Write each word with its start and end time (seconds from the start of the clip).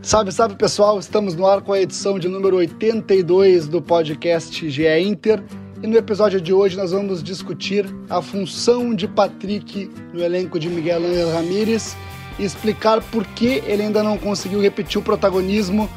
Salve, 0.00 0.30
salve 0.30 0.54
pessoal! 0.54 0.98
Estamos 0.98 1.34
no 1.34 1.44
ar 1.44 1.60
com 1.60 1.72
a 1.72 1.80
edição 1.80 2.18
de 2.18 2.28
número 2.28 2.56
82 2.56 3.66
do 3.66 3.82
podcast 3.82 4.70
GE 4.70 4.86
Inter. 5.00 5.42
E 5.82 5.86
no 5.86 5.96
episódio 5.96 6.40
de 6.40 6.52
hoje 6.52 6.76
nós 6.76 6.92
vamos 6.92 7.22
discutir 7.22 7.84
a 8.08 8.22
função 8.22 8.94
de 8.94 9.08
Patrick 9.08 9.90
no 10.14 10.22
elenco 10.22 10.58
de 10.58 10.68
Miguel 10.68 11.04
Ángel 11.04 11.32
Ramírez 11.32 11.96
e 12.38 12.44
explicar 12.44 13.02
por 13.10 13.26
que 13.26 13.62
ele 13.66 13.82
ainda 13.82 14.02
não 14.02 14.16
conseguiu 14.16 14.60
repetir 14.60 14.98
o 14.98 15.04
protagonismo 15.04 15.90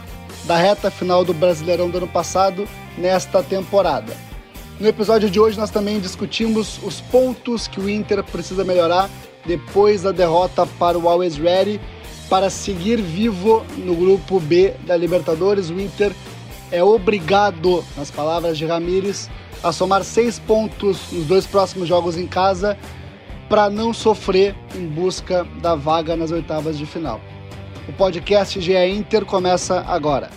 da 0.45 0.57
reta 0.57 0.89
final 0.89 1.23
do 1.23 1.33
Brasileirão 1.33 1.89
do 1.89 1.99
ano 1.99 2.07
passado 2.07 2.68
nesta 2.97 3.43
temporada. 3.43 4.13
No 4.79 4.88
episódio 4.88 5.29
de 5.29 5.39
hoje 5.39 5.59
nós 5.59 5.70
também 5.70 5.99
discutimos 5.99 6.79
os 6.83 6.99
pontos 6.99 7.68
que 7.68 7.79
o 7.79 7.88
Inter 7.88 8.23
precisa 8.23 8.63
melhorar 8.63 9.09
depois 9.45 10.02
da 10.02 10.11
derrota 10.11 10.65
para 10.65 10.97
o 10.97 11.07
Always 11.07 11.38
Ready 11.38 11.79
para 12.32 12.50
seguir 12.50 13.02
vivo 13.02 13.61
no 13.75 13.93
grupo 13.93 14.39
B 14.39 14.73
da 14.88 14.95
Libertadores. 14.95 15.70
O 15.70 15.77
Inter 15.77 16.16
é 16.71 16.81
obrigado, 16.81 17.84
nas 17.98 18.09
palavras 18.09 18.57
de 18.57 18.66
Ramires, 18.66 19.30
a 19.62 19.73
somar 19.73 20.02
seis 20.05 20.40
pontos 20.40 21.12
nos 21.12 21.26
dois 21.26 21.45
próximos 21.45 21.90
jogos 21.90 22.16
em 22.16 22.26
casa 22.26 22.77
para 23.49 23.70
não 23.70 23.94
sofrer 23.94 24.55
em 24.73 24.88
busca 24.88 25.45
da 25.62 25.76
vaga 25.76 26.16
nas 26.16 26.31
oitavas 26.31 26.77
de 26.77 26.85
final. 26.85 27.20
O 27.90 27.91
podcast 27.91 28.62
GE 28.62 28.77
Inter 28.77 29.26
começa 29.26 29.82
agora. 29.82 30.29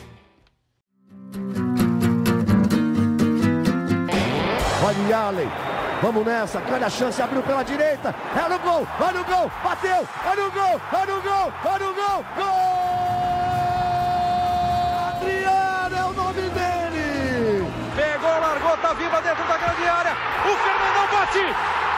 Olha 4.85 5.74
vamos 6.03 6.25
nessa, 6.25 6.61
grande 6.61 6.85
a 6.85 6.91
chance, 6.91 7.21
abriu 7.21 7.43
pela 7.43 7.63
direita, 7.63 8.15
é 8.35 8.49
no 8.49 8.59
gol, 8.59 8.87
vai 8.99 9.13
no 9.13 9.25
gol, 9.25 9.51
bateu, 9.63 10.09
é 10.25 10.37
no 10.37 10.51
gol, 10.51 10.81
é 10.93 11.07
no 11.07 11.23
gol, 11.23 11.53
é 11.65 11.79
no 11.79 11.95
gol, 11.95 12.25
gol! 12.37 12.85
Adriano 15.09 15.97
é 15.97 16.05
o 16.05 16.13
nome 16.13 16.43
dele! 16.51 17.73
Pegou, 17.97 18.41
largou, 18.41 18.77
tá 18.79 18.93
viva 18.95 19.21
dentro 19.23 19.45
da 19.45 19.57
grande 19.57 19.89
área, 19.89 20.13
o 20.45 20.57
Fernandão 20.57 21.07
bate, 21.13 21.55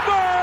gol! 0.06 0.36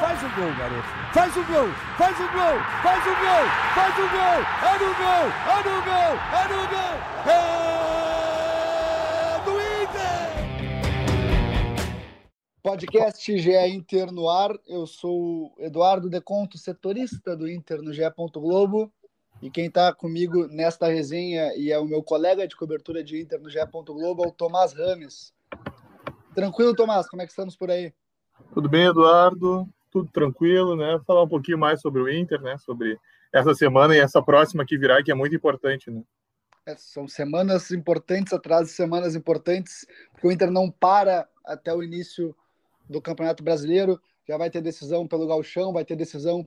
Faz 0.00 0.22
o 0.22 0.28
gol, 0.36 0.52
garoto. 0.58 1.04
Faz 1.12 1.36
o 1.36 1.42
gol, 1.44 1.68
faz 1.96 2.18
o 2.18 2.28
gol, 2.28 2.60
faz 2.82 3.06
o 3.06 3.14
gol, 3.14 3.46
faz 3.74 3.98
o 3.98 4.08
gol. 4.08 4.42
É 4.62 4.78
no 4.78 4.94
gol, 4.94 5.26
é 5.46 5.56
no 5.62 5.82
gol, 5.82 6.18
é 6.32 6.48
no 6.48 6.60
gol. 6.68 6.94
É 7.26 7.63
Podcast 12.74 13.38
GE 13.38 13.56
Inter 13.68 14.10
no 14.10 14.28
ar. 14.28 14.50
Eu 14.66 14.84
sou 14.84 15.14
o 15.16 15.54
Eduardo 15.60 16.10
Deconto, 16.10 16.58
setorista 16.58 17.36
do 17.36 17.48
Inter 17.48 17.80
no 17.80 17.92
GE. 17.92 18.02
Globo. 18.32 18.92
E 19.40 19.48
quem 19.48 19.66
está 19.66 19.94
comigo 19.94 20.48
nesta 20.48 20.88
resenha 20.88 21.54
e 21.56 21.70
é 21.70 21.78
o 21.78 21.84
meu 21.84 22.02
colega 22.02 22.48
de 22.48 22.56
cobertura 22.56 23.04
de 23.04 23.22
Inter 23.22 23.40
no 23.40 23.48
GE. 23.48 23.60
Globo 23.72 24.24
é 24.24 24.26
o 24.26 24.32
Tomás 24.32 24.72
Rames. 24.72 25.32
Tranquilo, 26.34 26.74
Tomás? 26.74 27.08
Como 27.08 27.22
é 27.22 27.26
que 27.26 27.30
estamos 27.30 27.56
por 27.56 27.70
aí? 27.70 27.94
Tudo 28.52 28.68
bem, 28.68 28.86
Eduardo? 28.86 29.68
Tudo 29.88 30.10
tranquilo, 30.12 30.74
né? 30.74 31.00
Falar 31.06 31.22
um 31.22 31.28
pouquinho 31.28 31.58
mais 31.58 31.80
sobre 31.80 32.02
o 32.02 32.12
Inter, 32.12 32.42
né? 32.42 32.58
Sobre 32.58 32.98
essa 33.32 33.54
semana 33.54 33.94
e 33.94 34.00
essa 34.00 34.20
próxima 34.20 34.66
que 34.66 34.76
virá, 34.76 35.00
que 35.00 35.12
é 35.12 35.14
muito 35.14 35.36
importante, 35.36 35.92
né? 35.92 36.02
É, 36.66 36.74
são 36.74 37.06
semanas 37.06 37.70
importantes 37.70 38.32
atrás 38.32 38.66
de 38.66 38.72
semanas 38.72 39.14
importantes, 39.14 39.86
porque 40.10 40.26
o 40.26 40.32
Inter 40.32 40.50
não 40.50 40.68
para 40.68 41.28
até 41.44 41.72
o 41.72 41.80
início 41.80 42.34
do 42.88 43.00
Campeonato 43.00 43.42
Brasileiro. 43.42 44.00
Já 44.26 44.36
vai 44.36 44.50
ter 44.50 44.60
decisão 44.60 45.06
pelo 45.06 45.26
Galchão, 45.26 45.72
vai 45.72 45.84
ter 45.84 45.96
decisão 45.96 46.46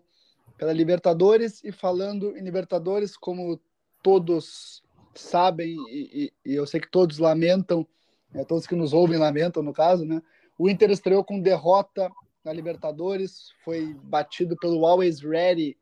pela 0.58 0.74
Libertadores. 0.74 1.64
E 1.64 1.72
falando 1.72 2.36
em 2.38 2.42
Libertadores, 2.42 3.16
como 3.16 3.60
todos 4.02 4.84
sabem, 5.16 5.76
e, 5.90 6.32
e, 6.46 6.52
e 6.52 6.56
eu 6.56 6.66
sei 6.66 6.80
que 6.80 6.90
todos 6.90 7.18
lamentam, 7.18 7.86
é, 8.34 8.44
todos 8.44 8.68
que 8.68 8.76
nos 8.76 8.94
ouvem 8.94 9.18
lamentam, 9.18 9.64
no 9.64 9.74
caso, 9.74 10.06
né? 10.06 10.22
O 10.58 10.70
Inter 10.70 10.90
estreou 10.90 11.24
com 11.24 11.40
derrota 11.40 12.10
na 12.44 12.52
Libertadores, 12.52 13.50
foi 13.64 13.94
batido 14.04 14.56
pelo 14.58 14.86
Always 14.86 15.20
Ready 15.20 15.78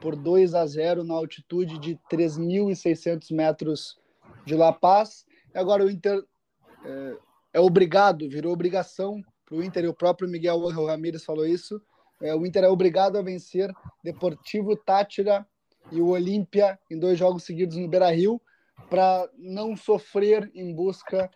por 0.00 0.16
2 0.16 0.54
a 0.54 0.66
0 0.66 1.04
na 1.04 1.14
altitude 1.14 1.78
de 1.78 1.98
3.600 2.10 3.34
metros 3.34 3.98
de 4.44 4.54
La 4.54 4.72
Paz. 4.72 5.26
E 5.54 5.58
agora 5.58 5.84
o 5.84 5.90
Inter 5.90 6.22
é, 6.84 7.16
é 7.54 7.60
obrigado, 7.60 8.28
virou 8.28 8.52
obrigação 8.52 9.22
para 9.50 9.58
o 9.58 9.64
Inter, 9.64 9.84
e 9.84 9.88
o 9.88 9.94
próprio 9.94 10.28
Miguel 10.28 10.60
Ramírez 10.68 11.24
falou 11.24 11.44
isso, 11.44 11.82
é, 12.22 12.32
o 12.34 12.46
Inter 12.46 12.62
é 12.62 12.68
obrigado 12.68 13.18
a 13.18 13.22
vencer 13.22 13.74
Deportivo 14.04 14.76
Tátira 14.76 15.44
e 15.90 16.00
o 16.00 16.10
Olímpia 16.10 16.78
em 16.88 16.96
dois 16.96 17.18
jogos 17.18 17.42
seguidos 17.42 17.76
no 17.76 17.88
Beira-Rio 17.88 18.40
para 18.88 19.28
não 19.36 19.76
sofrer 19.76 20.48
em 20.54 20.72
busca 20.72 21.28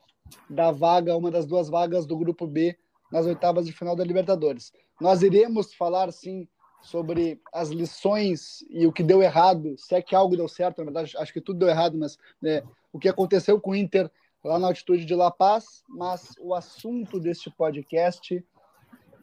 da 0.48 0.70
vaga, 0.70 1.16
uma 1.16 1.30
das 1.30 1.44
duas 1.44 1.68
vagas 1.68 2.06
do 2.06 2.16
grupo 2.16 2.46
B 2.46 2.78
nas 3.10 3.26
oitavas 3.26 3.66
de 3.66 3.72
final 3.72 3.96
da 3.96 4.04
Libertadores. 4.04 4.72
Nós 5.00 5.22
iremos 5.22 5.74
falar 5.74 6.12
sim 6.12 6.46
sobre 6.82 7.40
as 7.52 7.70
lições 7.70 8.64
e 8.70 8.86
o 8.86 8.92
que 8.92 9.02
deu 9.02 9.22
errado, 9.22 9.74
se 9.76 9.94
é 9.94 10.02
que 10.02 10.14
algo 10.14 10.36
deu 10.36 10.46
certo, 10.46 10.78
na 10.78 10.84
verdade, 10.84 11.16
acho 11.16 11.32
que 11.32 11.40
tudo 11.40 11.58
deu 11.58 11.68
errado, 11.68 11.96
mas 11.96 12.18
né, 12.40 12.62
o 12.92 12.98
que 12.98 13.08
aconteceu 13.08 13.60
com 13.60 13.70
o 13.70 13.76
Inter 13.76 14.10
lá 14.44 14.58
na 14.58 14.66
altitude 14.66 15.06
de 15.06 15.14
La 15.14 15.30
Paz, 15.30 15.82
mas 15.88 16.34
o 16.38 16.54
assunto 16.54 17.18
deste 17.18 17.50
podcast 17.50 18.44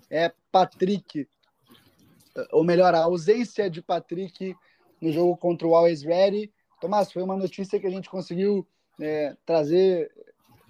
é 0.09 0.34
Patrick, 0.52 1.28
ou 2.52 2.64
melhor, 2.64 2.96
a 2.96 3.04
ausência 3.04 3.70
de 3.70 3.81
Patrick 3.81 4.56
no 5.00 5.12
jogo 5.12 5.38
contra 5.38 5.68
o 5.68 5.76
Always 5.76 6.02
Ready. 6.02 6.52
Tomás, 6.80 7.12
foi 7.12 7.22
uma 7.22 7.38
notícia 7.38 7.80
que 7.80 7.88
a 7.88 7.90
gente 7.90 8.10
conseguiu 8.10 8.68
é, 9.00 9.36
trazer 9.46 10.12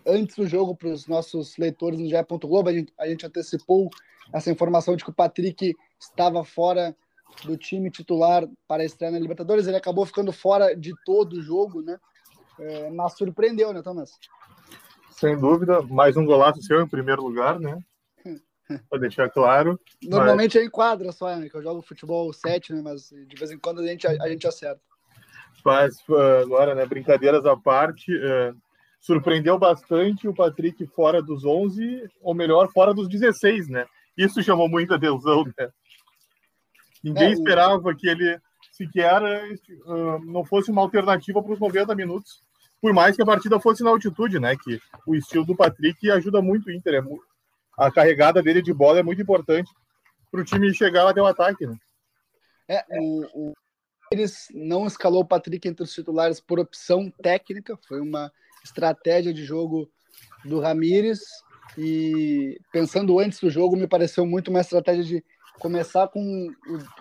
antes 0.05 0.35
do 0.35 0.47
jogo 0.47 0.75
para 0.75 0.89
os 0.89 1.07
nossos 1.07 1.57
leitores 1.57 1.99
no 1.99 2.07
GE. 2.07 2.15
Globo. 2.41 2.69
A 2.69 2.73
gente, 2.73 2.93
a 2.99 3.07
gente 3.07 3.25
antecipou 3.25 3.89
essa 4.33 4.51
informação 4.51 4.95
de 4.95 5.03
que 5.03 5.09
o 5.09 5.13
Patrick 5.13 5.75
estava 5.99 6.43
fora 6.43 6.95
do 7.45 7.55
time 7.55 7.89
titular 7.89 8.47
para 8.67 8.83
a 8.83 8.85
estreia 8.85 9.11
na 9.11 9.19
Libertadores. 9.19 9.67
Ele 9.67 9.77
acabou 9.77 10.05
ficando 10.05 10.31
fora 10.31 10.75
de 10.75 10.93
todo 11.05 11.33
o 11.33 11.41
jogo, 11.41 11.81
né? 11.81 11.97
É, 12.59 12.89
mas 12.91 13.13
surpreendeu, 13.17 13.73
né, 13.73 13.81
Thomas? 13.81 14.19
Sem 15.21 15.37
dúvida, 15.37 15.83
mais 15.83 16.17
um 16.17 16.25
golaço 16.25 16.63
seu 16.63 16.81
em 16.81 16.87
primeiro 16.87 17.21
lugar, 17.21 17.59
né? 17.59 17.77
Para 18.89 18.99
deixar 18.99 19.29
claro. 19.29 19.79
Normalmente 20.01 20.55
mas... 20.55 20.63
é 20.63 20.65
em 20.65 20.69
quadra 20.69 21.11
só, 21.11 21.35
né? 21.35 21.47
Que 21.47 21.55
eu 21.55 21.61
jogo 21.61 21.83
futebol 21.83 22.33
7, 22.33 22.73
né? 22.73 22.81
Mas 22.83 23.09
de 23.27 23.35
vez 23.35 23.51
em 23.51 23.59
quando 23.59 23.81
a 23.81 23.85
gente, 23.85 24.07
a, 24.07 24.13
a 24.19 24.27
gente 24.27 24.47
acerta. 24.47 24.81
Mas 25.63 26.03
agora, 26.41 26.73
né? 26.73 26.87
Brincadeiras 26.87 27.45
à 27.45 27.55
parte, 27.55 28.11
é, 28.11 28.51
surpreendeu 28.99 29.59
bastante 29.59 30.27
o 30.27 30.33
Patrick 30.33 30.87
fora 30.87 31.21
dos 31.21 31.45
11, 31.45 32.09
ou 32.19 32.33
melhor, 32.33 32.71
fora 32.71 32.91
dos 32.91 33.07
16, 33.07 33.67
né? 33.67 33.85
Isso 34.17 34.41
chamou 34.41 34.67
muita 34.67 34.95
atenção, 34.95 35.43
né? 35.55 35.69
Ninguém 37.03 37.27
é, 37.27 37.33
esperava 37.33 37.93
que 37.93 38.09
ele 38.09 38.41
sequer 38.71 39.21
uh, 39.21 40.25
não 40.25 40.43
fosse 40.43 40.71
uma 40.71 40.81
alternativa 40.81 41.43
para 41.43 41.53
os 41.53 41.59
90 41.59 41.93
minutos, 41.93 42.41
por 42.81 42.93
mais 42.93 43.15
que 43.15 43.21
a 43.21 43.25
partida 43.25 43.59
fosse 43.59 43.83
na 43.83 43.91
altitude, 43.91 44.39
né? 44.39 44.55
Que 44.55 44.79
o 45.05 45.15
estilo 45.15 45.45
do 45.45 45.55
Patrick 45.55 46.09
ajuda 46.09 46.41
muito 46.41 46.67
o 46.67 46.71
Inter. 46.71 46.95
É 46.95 47.03
a 47.77 47.91
carregada 47.91 48.41
dele 48.41 48.61
de 48.61 48.73
bola 48.73 48.99
é 48.99 49.03
muito 49.03 49.21
importante 49.21 49.71
para 50.31 50.41
o 50.41 50.45
time 50.45 50.73
chegar 50.73 51.07
até 51.07 51.21
o 51.21 51.25
ataque, 51.25 51.67
né? 51.67 51.77
É, 52.67 52.83
o, 52.99 53.25
o, 53.33 53.53
eles 54.11 54.47
não 54.53 54.87
escalou 54.87 55.21
o 55.21 55.27
Patrick 55.27 55.67
entre 55.67 55.83
os 55.83 55.93
titulares 55.93 56.39
por 56.39 56.59
opção 56.59 57.11
técnica, 57.21 57.77
foi 57.87 58.01
uma 58.01 58.31
estratégia 58.63 59.33
de 59.33 59.43
jogo 59.43 59.89
do 60.45 60.59
Ramires 60.59 61.21
e 61.77 62.59
pensando 62.71 63.19
antes 63.19 63.39
do 63.39 63.49
jogo, 63.49 63.75
me 63.75 63.87
pareceu 63.87 64.25
muito 64.25 64.49
uma 64.49 64.61
estratégia 64.61 65.03
de 65.03 65.23
começar 65.59 66.07
com, 66.07 66.49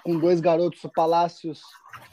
com 0.04 0.18
dois 0.18 0.41
garotos, 0.41 0.84
o 0.84 0.92
Palácios 0.92 1.62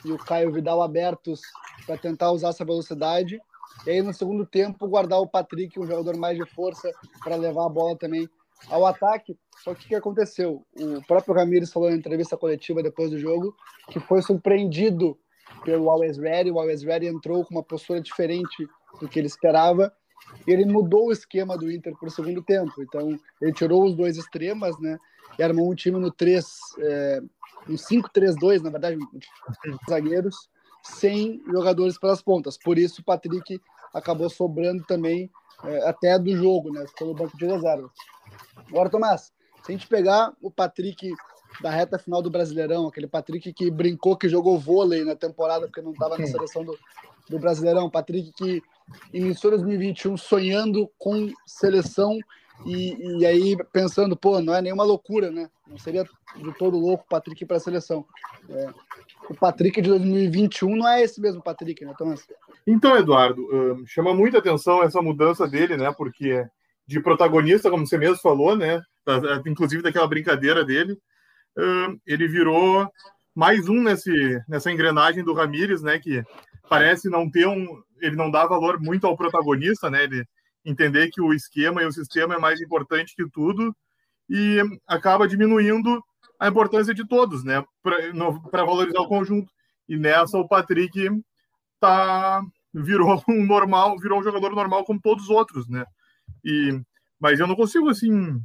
e 0.05 0.11
o 0.11 0.17
Caio 0.17 0.52
Vidal 0.52 0.81
abertos 0.81 1.41
para 1.85 1.97
tentar 1.97 2.31
usar 2.31 2.49
essa 2.49 2.66
velocidade. 2.66 3.40
E 3.85 3.91
aí 3.91 4.02
no 4.02 4.14
segundo 4.14 4.46
tempo 4.46 4.87
guardar 4.87 5.19
o 5.19 5.28
Patrick, 5.28 5.79
um 5.79 5.87
jogador 5.87 6.17
mais 6.17 6.37
de 6.37 6.46
força, 6.53 6.91
para 7.23 7.35
levar 7.35 7.66
a 7.66 7.69
bola 7.69 7.97
também 7.97 8.29
ao 8.69 8.85
ataque. 8.85 9.37
Só 9.64 9.73
que 9.73 9.85
o 9.85 9.87
que 9.90 9.96
aconteceu? 9.96 10.66
O 10.75 11.05
próprio 11.05 11.35
Ramires 11.35 11.72
falou 11.72 11.90
na 11.90 11.96
entrevista 11.96 12.37
coletiva 12.37 12.84
depois 12.84 13.11
do 13.11 13.19
jogo 13.19 13.55
que 13.90 13.99
foi 13.99 14.22
surpreendido 14.22 15.17
pelo 15.64 15.90
Always 15.90 16.17
Ready. 16.17 16.52
O 16.52 16.59
Always 16.59 16.84
Ready 16.84 17.08
entrou 17.08 17.46
com 17.46 17.55
uma 17.55 17.64
postura 17.64 18.02
diferente 18.02 18.67
do 18.99 19.08
que 19.08 19.19
ele 19.19 19.28
esperava 19.28 19.93
ele 20.46 20.66
mudou 20.66 21.08
o 21.08 21.11
esquema 21.11 21.58
do 21.58 21.72
Inter 21.72 21.96
para 21.96 22.08
o 22.08 22.11
segundo 22.11 22.41
tempo. 22.41 22.73
Então, 22.79 23.20
ele 23.41 23.53
tirou 23.53 23.85
os 23.85 23.96
dois 23.96 24.17
extremas, 24.17 24.79
né? 24.79 24.97
E 25.37 25.43
armou 25.43 25.72
um 25.72 25.75
time 25.75 25.99
no 25.99 26.11
3, 26.11 26.46
é, 26.79 27.22
no 27.67 27.75
5-3-2, 27.75 28.61
na 28.61 28.70
verdade, 28.70 28.97
zagueiros, 29.90 30.49
sem 30.95 31.41
jogadores 31.47 31.97
pelas 31.97 32.22
pontas. 32.22 32.57
Por 32.57 32.78
isso, 32.78 33.01
o 33.01 33.03
Patrick 33.03 33.61
acabou 33.93 34.29
sobrando 34.29 34.84
também 34.85 35.29
é, 35.63 35.87
até 35.87 36.17
do 36.17 36.35
jogo, 36.35 36.72
né? 36.72 36.85
Ficou 36.87 37.07
no 37.07 37.13
banco 37.13 37.37
de 37.37 37.45
reserva. 37.45 37.89
Agora, 38.69 38.89
Tomás, 38.89 39.34
se 39.63 39.72
a 39.72 39.75
gente 39.75 39.87
pegar 39.87 40.34
o 40.41 40.51
Patrick 40.51 41.11
da 41.61 41.69
reta 41.69 41.97
final 41.97 42.22
do 42.22 42.29
Brasileirão, 42.29 42.87
aquele 42.87 43.07
Patrick 43.07 43.51
que 43.53 43.72
brincou 43.72 44.16
que 44.16 44.29
jogou 44.29 44.59
vôlei 44.59 45.03
na 45.03 45.16
temporada 45.16 45.66
porque 45.67 45.81
não 45.81 45.91
estava 45.91 46.17
na 46.17 46.28
seleção 46.28 46.63
do, 46.63 46.78
do 47.29 47.39
Brasileirão, 47.39 47.89
Patrick 47.89 48.31
que 48.34 48.61
iniciou 49.13 49.51
2021 49.51 50.17
sonhando 50.17 50.89
com 50.97 51.31
seleção 51.45 52.17
e, 52.66 53.20
e 53.20 53.26
aí 53.26 53.58
pensando, 53.72 54.16
pô, 54.16 54.42
não 54.42 54.54
é 54.54 54.62
nenhuma 54.62 54.84
loucura, 54.84 55.32
né? 55.32 55.50
Não 55.68 55.78
seria 55.78 56.04
de 56.36 56.58
todo 56.58 56.78
louco 56.78 57.04
o 57.04 57.08
Patrick 57.08 57.46
para 57.46 57.58
a 57.58 57.59
seleção. 57.59 58.06
É, 58.50 58.70
o 59.30 59.36
Patrick 59.36 59.82
de 59.82 59.90
2021 59.90 60.76
não 60.76 60.88
é 60.88 61.02
esse 61.02 61.20
mesmo 61.22 61.42
Patrick, 61.42 61.84
né, 61.86 61.94
Thomas? 61.98 62.26
Então, 62.66 62.98
Eduardo, 62.98 63.48
chama 63.86 64.14
muita 64.14 64.40
atenção 64.40 64.84
essa 64.84 65.02
mudança 65.02 65.48
dele, 65.48 65.78
né? 65.78 65.94
Porque 65.96 66.46
de 66.86 67.02
protagonista, 67.02 67.70
como 67.70 67.86
você 67.86 67.98
mesmo 67.98 68.18
falou, 68.18 68.56
né? 68.56 68.82
Inclusive 69.46 69.84
daquela 69.84 70.08
brincadeira 70.08 70.66
dele, 70.66 70.98
ele 72.06 72.28
virou 72.28 72.90
mais 73.36 73.70
um 73.70 73.84
nesse, 73.84 74.42
nessa 74.48 74.72
engrenagem 74.72 75.24
do 75.24 75.34
Ramires, 75.34 75.82
né? 75.82 76.00
Que 76.00 76.24
parece 76.70 77.09
não 77.09 77.30
ter 77.30 77.48
um. 77.48 77.82
Ele 78.02 78.16
não 78.16 78.32
dá 78.32 78.46
valor 78.46 78.80
muito 78.80 79.06
ao 79.06 79.18
protagonista, 79.18 79.90
né? 79.90 80.04
Ele 80.04 80.26
entender 80.69 81.09
que 81.09 81.22
o 81.22 81.34
esquema 81.34 81.81
e 81.81 81.85
o 81.85 81.91
sistema 81.91 82.35
é 82.35 82.40
mais 82.40 82.59
importante 82.59 83.16
que 83.16 83.29
tudo 83.29 83.75
e 84.29 84.58
acaba 84.85 85.28
diminuindo 85.28 86.03
a 86.40 86.47
importância 86.47 86.93
de 86.93 87.08
todos, 87.08 87.43
né, 87.43 87.64
para 87.81 88.66
valorizar 88.66 88.99
o 88.99 89.08
conjunto. 89.08 89.52
E 89.87 89.96
nessa 89.96 90.37
o 90.37 90.47
Patrick 90.47 91.09
tá 91.79 92.41
virou 92.73 93.23
um 93.28 93.46
normal, 93.46 93.97
virou 93.97 94.19
um 94.19 94.23
jogador 94.23 94.53
normal 94.53 94.84
como 94.84 95.02
todos 95.02 95.25
os 95.25 95.29
outros, 95.29 95.67
né? 95.67 95.85
E 96.43 96.79
mas 97.20 97.40
eu 97.40 97.47
não 97.47 97.55
consigo 97.55 97.90
assim. 97.90 98.40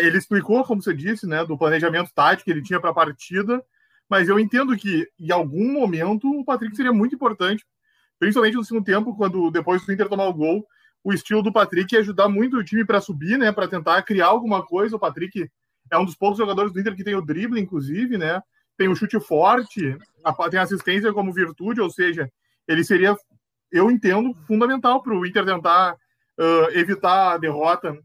Ele 0.00 0.18
explicou, 0.18 0.62
como 0.62 0.82
você 0.82 0.94
disse, 0.94 1.26
né, 1.26 1.44
do 1.44 1.58
planejamento 1.58 2.12
tático 2.14 2.44
que 2.44 2.50
ele 2.50 2.62
tinha 2.62 2.78
para 2.78 2.90
a 2.90 2.94
partida, 2.94 3.64
mas 4.08 4.28
eu 4.28 4.38
entendo 4.38 4.76
que 4.76 5.08
em 5.18 5.32
algum 5.32 5.72
momento 5.72 6.28
o 6.28 6.44
Patrick 6.44 6.76
seria 6.76 6.92
muito 6.92 7.14
importante, 7.14 7.64
principalmente 8.18 8.54
no 8.54 8.64
segundo 8.64 8.84
tempo, 8.84 9.16
quando 9.16 9.50
depois 9.50 9.84
do 9.84 9.92
Inter 9.92 10.08
tomar 10.08 10.26
o 10.26 10.34
gol, 10.34 10.66
o 11.02 11.12
estilo 11.12 11.42
do 11.42 11.52
Patrick 11.52 11.94
ia 11.94 12.00
ajudar 12.00 12.28
muito 12.28 12.56
o 12.56 12.64
time 12.64 12.84
para 12.84 13.00
subir, 13.00 13.38
né? 13.38 13.52
Para 13.52 13.68
tentar 13.68 14.02
criar 14.02 14.26
alguma 14.26 14.64
coisa. 14.64 14.96
O 14.96 14.98
Patrick 14.98 15.50
é 15.90 15.98
um 15.98 16.04
dos 16.04 16.14
poucos 16.14 16.38
jogadores 16.38 16.72
do 16.72 16.80
Inter 16.80 16.94
que 16.94 17.04
tem 17.04 17.14
o 17.14 17.22
drible, 17.22 17.60
inclusive, 17.60 18.18
né? 18.18 18.40
Tem 18.76 18.88
o 18.88 18.94
chute 18.94 19.18
forte, 19.20 19.96
tem 20.50 20.60
assistência 20.60 21.12
como 21.12 21.32
virtude, 21.32 21.80
ou 21.80 21.90
seja, 21.90 22.30
ele 22.66 22.84
seria, 22.84 23.16
eu 23.70 23.90
entendo, 23.90 24.34
fundamental 24.46 25.02
para 25.02 25.14
o 25.14 25.26
Inter 25.26 25.44
tentar 25.44 25.94
uh, 25.94 26.70
evitar 26.72 27.32
a 27.34 27.38
derrota 27.38 27.96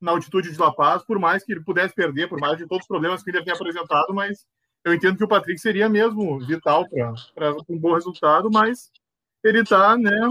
na 0.00 0.12
altitude 0.12 0.52
de 0.52 0.58
La 0.58 0.72
Paz, 0.72 1.04
por 1.04 1.18
mais 1.18 1.44
que 1.44 1.52
ele 1.52 1.62
pudesse 1.62 1.94
perder, 1.94 2.28
por 2.28 2.40
mais 2.40 2.56
de 2.56 2.66
todos 2.66 2.84
os 2.84 2.88
problemas 2.88 3.22
que 3.22 3.30
ele 3.30 3.42
tenha 3.42 3.54
apresentado, 3.54 4.14
mas 4.14 4.46
eu 4.84 4.94
entendo 4.94 5.18
que 5.18 5.24
o 5.24 5.28
Patrick 5.28 5.60
seria 5.60 5.88
mesmo 5.88 6.40
vital 6.40 6.86
para 7.34 7.54
um 7.68 7.78
bom 7.78 7.94
resultado, 7.94 8.50
mas 8.50 8.90
ele 9.44 9.60
está 9.60 9.96
né, 9.98 10.26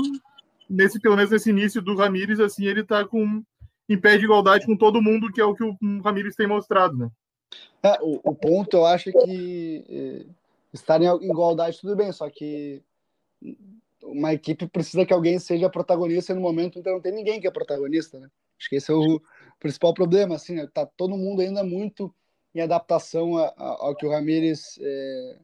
nesse, 0.69 1.00
pelo 1.00 1.16
menos 1.16 1.31
nesse 1.31 1.50
início 1.50 1.81
do 1.81 1.95
Ramires, 1.95 2.39
assim, 2.39 2.66
ele 2.66 2.81
está 2.81 3.06
com 3.06 3.44
em 3.88 4.00
pé 4.00 4.18
de 4.18 4.25
igualdade 4.25 4.68
com 4.68 4.77
todo 4.77 5.01
mundo, 5.01 5.31
que 5.31 5.42
é 5.42 5.44
o 5.44 5.56
que 5.56 5.63
o 5.63 5.75
Ramires 6.04 6.36
tem 6.36 6.48
mostrado, 6.48 6.95
né? 6.95 7.10
É, 7.81 7.98
o, 8.01 8.19
o, 8.24 8.36
ponto 8.36 8.77
eu 8.77 8.86
acho 8.86 9.12
que 9.12 9.83
é, 9.89 10.25
estar 10.71 11.01
em 11.01 11.07
igualdade 11.25 11.81
tudo 11.81 11.95
bem, 11.95 12.12
só 12.12 12.30
que 12.30 12.83
uma 14.04 14.31
equipe 14.31 14.68
precisa 14.68 15.06
que 15.06 15.13
alguém 15.13 15.39
seja 15.39 15.69
protagonista 15.69 16.36
no 16.36 16.42
momento, 16.42 16.77
então 16.77 16.94
não 16.94 17.01
tem 17.01 17.12
ninguém 17.12 17.42
que 17.42 17.48
é 17.48 17.51
protagonista, 17.51 18.19
né? 18.19 18.30
Acho 18.60 18.69
que 18.69 18.75
esse 18.75 18.92
é 18.92 18.94
o 18.94 19.19
principal 19.60 19.94
problema, 19.94 20.36
assim, 20.36 20.56
né? 20.56 20.68
tá 20.72 20.86
todo 20.86 21.18
mundo 21.18 21.42
ainda 21.42 21.63
muito 21.63 22.13
em 22.54 22.62
adaptação 22.62 23.38
a, 23.38 23.48
a, 23.57 23.68
ao 23.80 23.95
que 23.95 24.06
o 24.06 24.12
Ramires 24.12 24.77
é, 24.81 25.38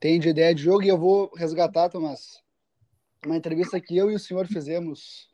tem 0.00 0.18
de 0.18 0.28
ideia 0.28 0.54
de 0.54 0.62
jogo, 0.62 0.82
e 0.82 0.88
eu 0.88 0.98
vou 0.98 1.30
resgatar, 1.36 1.88
Tomás, 1.88 2.42
uma 3.26 3.36
entrevista 3.36 3.80
que 3.80 3.96
eu 3.96 4.10
e 4.10 4.14
o 4.14 4.18
senhor 4.18 4.46
fizemos 4.46 5.28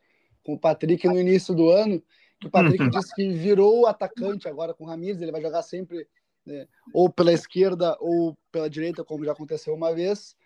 com 0.44 0.54
o 0.54 0.58
Patrick 0.58 1.06
no 1.06 1.18
início 1.18 1.54
do 1.54 1.70
ano, 1.70 2.02
que 2.40 2.46
o 2.48 2.50
Patrick 2.50 2.82
uhum. 2.82 2.90
disse 2.90 3.14
que 3.14 3.28
virou 3.30 3.86
atacante 3.86 4.48
agora 4.48 4.74
com 4.74 4.84
o 4.84 4.86
Ramires, 4.86 5.20
ele 5.20 5.30
vai 5.30 5.40
jogar 5.40 5.62
sempre 5.62 6.06
né, 6.44 6.66
ou 6.92 7.08
pela 7.08 7.32
esquerda 7.32 7.96
ou 8.00 8.36
pela 8.50 8.68
direita, 8.68 9.04
como 9.04 9.24
já 9.24 9.32
aconteceu 9.32 9.74
uma 9.74 9.94
vez, 9.94 10.36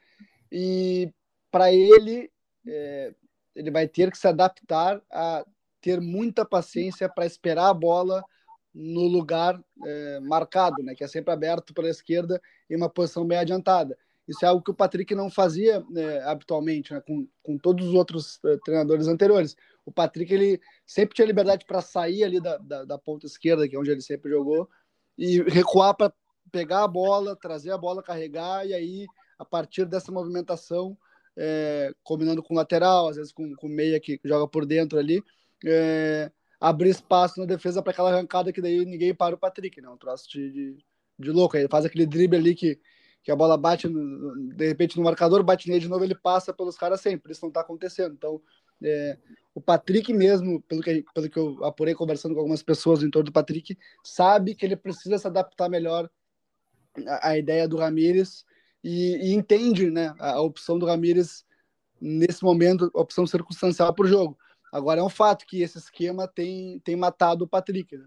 e 0.52 1.10
para 1.50 1.72
ele, 1.72 2.30
é, 2.66 3.14
ele 3.54 3.70
vai 3.70 3.88
ter 3.88 4.10
que 4.10 4.18
se 4.18 4.28
adaptar 4.28 5.00
a 5.10 5.44
ter 5.80 6.00
muita 6.00 6.44
paciência 6.44 7.08
para 7.08 7.24
esperar 7.24 7.68
a 7.68 7.74
bola 7.74 8.22
no 8.74 9.06
lugar 9.06 9.58
é, 9.86 10.20
marcado, 10.20 10.82
né, 10.82 10.94
que 10.94 11.02
é 11.02 11.08
sempre 11.08 11.32
aberto 11.32 11.72
pela 11.72 11.88
esquerda 11.88 12.40
em 12.68 12.76
uma 12.76 12.90
posição 12.90 13.26
bem 13.26 13.38
adiantada. 13.38 13.96
Isso 14.26 14.44
é 14.44 14.48
algo 14.48 14.62
que 14.62 14.70
o 14.70 14.74
Patrick 14.74 15.14
não 15.14 15.30
fazia 15.30 15.84
né, 15.88 16.20
habitualmente, 16.24 16.92
né, 16.92 17.00
com, 17.00 17.28
com 17.42 17.56
todos 17.56 17.86
os 17.86 17.94
outros 17.94 18.36
uh, 18.44 18.58
treinadores 18.64 19.06
anteriores. 19.06 19.56
O 19.84 19.92
Patrick 19.92 20.32
ele 20.32 20.60
sempre 20.84 21.14
tinha 21.14 21.26
liberdade 21.26 21.64
para 21.64 21.80
sair 21.80 22.24
ali 22.24 22.40
da, 22.40 22.58
da, 22.58 22.84
da, 22.84 22.98
ponta 22.98 23.26
esquerda, 23.26 23.68
que 23.68 23.76
é 23.76 23.78
onde 23.78 23.90
ele 23.90 24.00
sempre 24.00 24.30
jogou, 24.30 24.68
e 25.16 25.42
recuar 25.42 25.94
para 25.94 26.12
pegar 26.50 26.82
a 26.82 26.88
bola, 26.88 27.36
trazer 27.36 27.70
a 27.70 27.78
bola, 27.78 28.02
carregar, 28.02 28.66
e 28.66 28.74
aí, 28.74 29.06
a 29.38 29.44
partir 29.44 29.84
dessa 29.86 30.10
movimentação, 30.10 30.98
é, 31.36 31.92
combinando 32.02 32.42
com 32.42 32.54
o 32.54 32.56
lateral, 32.56 33.08
às 33.08 33.16
vezes 33.16 33.32
com 33.32 33.54
o 33.62 33.68
meia 33.68 34.00
que 34.00 34.18
joga 34.24 34.48
por 34.48 34.66
dentro 34.66 34.98
ali, 34.98 35.22
é, 35.64 36.30
abrir 36.60 36.90
espaço 36.90 37.38
na 37.38 37.46
defesa 37.46 37.82
para 37.82 37.92
aquela 37.92 38.10
arrancada 38.10 38.52
que 38.52 38.60
daí 38.60 38.84
ninguém 38.84 39.14
para 39.14 39.34
o 39.34 39.38
Patrick, 39.38 39.80
né? 39.80 39.88
Um 39.88 39.96
troço 39.96 40.28
de, 40.30 40.50
de, 40.50 40.76
de 41.18 41.30
louco. 41.30 41.56
Ele 41.56 41.68
faz 41.68 41.84
aquele 41.84 42.06
drible 42.06 42.36
ali 42.36 42.54
que 42.54 42.80
que 43.26 43.32
a 43.32 43.34
bola 43.34 43.56
bate, 43.56 43.88
de 43.88 44.68
repente, 44.68 44.96
no 44.96 45.02
marcador, 45.02 45.42
bate 45.42 45.68
nele 45.68 45.80
de 45.80 45.88
novo, 45.88 46.04
ele 46.04 46.14
passa 46.14 46.54
pelos 46.54 46.78
caras 46.78 47.00
sempre. 47.00 47.32
Isso 47.32 47.40
não 47.42 47.48
está 47.48 47.60
acontecendo. 47.60 48.14
Então, 48.14 48.40
é, 48.80 49.18
o 49.52 49.60
Patrick 49.60 50.12
mesmo, 50.14 50.62
pelo 50.62 50.80
que, 50.80 51.04
pelo 51.12 51.28
que 51.28 51.36
eu 51.36 51.64
apurei 51.64 51.92
conversando 51.92 52.34
com 52.34 52.40
algumas 52.40 52.62
pessoas 52.62 53.02
em 53.02 53.10
torno 53.10 53.24
do 53.24 53.32
Patrick, 53.32 53.76
sabe 54.04 54.54
que 54.54 54.64
ele 54.64 54.76
precisa 54.76 55.18
se 55.18 55.26
adaptar 55.26 55.68
melhor 55.68 56.08
à, 57.04 57.30
à 57.30 57.36
ideia 57.36 57.66
do 57.66 57.78
Ramires 57.78 58.46
e, 58.84 59.16
e, 59.16 59.34
entende 59.34 59.90
né, 59.90 60.14
a, 60.20 60.34
a 60.34 60.40
opção 60.40 60.78
do 60.78 60.86
Ramires 60.86 61.44
nesse 62.00 62.44
momento, 62.44 62.88
a 62.94 63.00
opção 63.00 63.26
circunstancial 63.26 63.92
para 63.92 64.04
o 64.04 64.08
jogo. 64.08 64.38
Agora, 64.72 65.00
é 65.00 65.02
um 65.02 65.10
fato 65.10 65.44
que 65.48 65.62
esse 65.62 65.78
esquema 65.78 66.28
tem, 66.28 66.78
tem 66.84 66.94
matado 66.94 67.44
o 67.44 67.48
Patrick. 67.48 67.96
Né? 67.96 68.06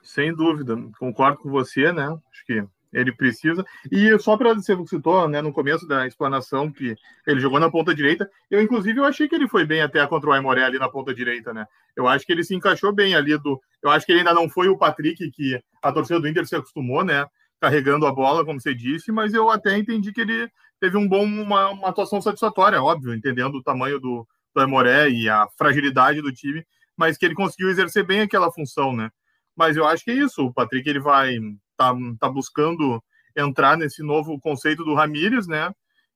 Sem 0.00 0.32
dúvida, 0.32 0.76
concordo 0.96 1.38
com 1.38 1.50
você, 1.50 1.92
né? 1.92 2.06
Acho 2.30 2.46
que 2.46 2.75
ele 2.96 3.12
precisa. 3.12 3.64
E 3.92 4.18
só 4.18 4.36
para 4.36 4.54
você 4.54 4.74
citou, 4.86 5.28
né, 5.28 5.42
no 5.42 5.52
começo 5.52 5.86
da 5.86 6.06
explanação 6.06 6.72
que 6.72 6.96
ele 7.26 7.40
jogou 7.40 7.60
na 7.60 7.70
ponta 7.70 7.94
direita, 7.94 8.28
eu 8.50 8.62
inclusive 8.62 8.98
eu 8.98 9.04
achei 9.04 9.28
que 9.28 9.34
ele 9.34 9.46
foi 9.46 9.66
bem 9.66 9.82
até 9.82 10.04
contra 10.06 10.30
o 10.30 10.32
Aimoré 10.32 10.64
ali 10.64 10.78
na 10.78 10.88
ponta 10.88 11.14
direita, 11.14 11.52
né? 11.52 11.66
Eu 11.94 12.08
acho 12.08 12.24
que 12.24 12.32
ele 12.32 12.42
se 12.42 12.54
encaixou 12.54 12.92
bem 12.92 13.14
ali 13.14 13.36
do, 13.38 13.60
eu 13.82 13.90
acho 13.90 14.06
que 14.06 14.12
ele 14.12 14.20
ainda 14.20 14.32
não 14.32 14.48
foi 14.48 14.68
o 14.68 14.78
Patrick 14.78 15.30
que 15.30 15.60
a 15.82 15.92
torcida 15.92 16.18
do 16.18 16.26
Inter 16.26 16.46
se 16.46 16.56
acostumou, 16.56 17.04
né, 17.04 17.26
carregando 17.60 18.06
a 18.06 18.12
bola, 18.12 18.44
como 18.44 18.60
você 18.60 18.74
disse, 18.74 19.12
mas 19.12 19.34
eu 19.34 19.50
até 19.50 19.76
entendi 19.76 20.10
que 20.10 20.22
ele 20.22 20.50
teve 20.80 20.96
um 20.96 21.06
bom 21.06 21.24
uma, 21.24 21.68
uma 21.70 21.88
atuação 21.88 22.20
satisfatória, 22.22 22.82
óbvio, 22.82 23.14
entendendo 23.14 23.56
o 23.56 23.62
tamanho 23.62 24.00
do, 24.00 24.26
do 24.54 24.60
Aimoré 24.60 25.10
e 25.10 25.28
a 25.28 25.46
fragilidade 25.58 26.22
do 26.22 26.32
time, 26.32 26.64
mas 26.96 27.18
que 27.18 27.26
ele 27.26 27.34
conseguiu 27.34 27.68
exercer 27.68 28.06
bem 28.06 28.22
aquela 28.22 28.50
função, 28.50 28.96
né? 28.96 29.10
Mas 29.54 29.76
eu 29.76 29.86
acho 29.86 30.02
que 30.02 30.10
é 30.10 30.14
isso, 30.14 30.46
o 30.46 30.52
Patrick 30.52 30.88
ele 30.88 31.00
vai 31.00 31.36
tá, 31.76 31.94
tá 32.18 32.28
buscando 32.28 33.02
entrar 33.36 33.76
nesse 33.76 34.02
novo 34.02 34.40
conceito 34.40 34.84
do 34.84 34.94
Ramírez, 34.94 35.46
né? 35.46 35.72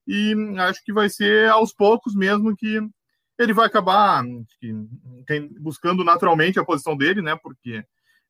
E 0.07 0.35
acho 0.59 0.83
que 0.85 0.93
vai 0.93 1.09
ser 1.09 1.49
aos 1.51 1.73
poucos 1.73 2.15
mesmo 2.15 2.57
que 2.57 2.81
ele 3.39 3.53
vai 3.53 3.67
acabar 3.67 4.25
buscando 5.61 6.05
naturalmente 6.05 6.59
a 6.59 6.65
posição 6.65 6.97
dele, 6.97 7.23
né? 7.23 7.37
Porque 7.43 7.85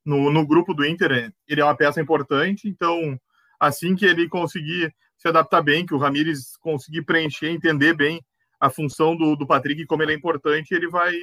no, 0.04 0.30
no 0.32 0.46
grupo 0.46 0.75
do 0.75 0.84
Inter 0.84 1.32
ele 1.49 1.60
é 1.60 1.64
uma 1.64 1.76
peça 1.76 2.00
importante, 2.00 2.68
então 2.68 3.18
assim 3.58 3.94
que 3.94 4.06
ele 4.06 4.28
conseguir 4.28 4.94
se 5.16 5.28
adaptar 5.28 5.62
bem, 5.62 5.84
que 5.84 5.94
o 5.94 5.99
Ramires 5.99 6.56
conseguir 6.58 7.02
preencher, 7.02 7.50
entender 7.50 7.94
bem 7.94 8.25
a 8.58 8.70
função 8.70 9.16
do, 9.16 9.37
do 9.37 9.46
Patrick 9.46 9.82
e 9.82 9.87
como 9.87 10.02
ele 10.02 10.12
é 10.12 10.16
importante, 10.16 10.72
ele 10.72 10.88
vai 10.88 11.14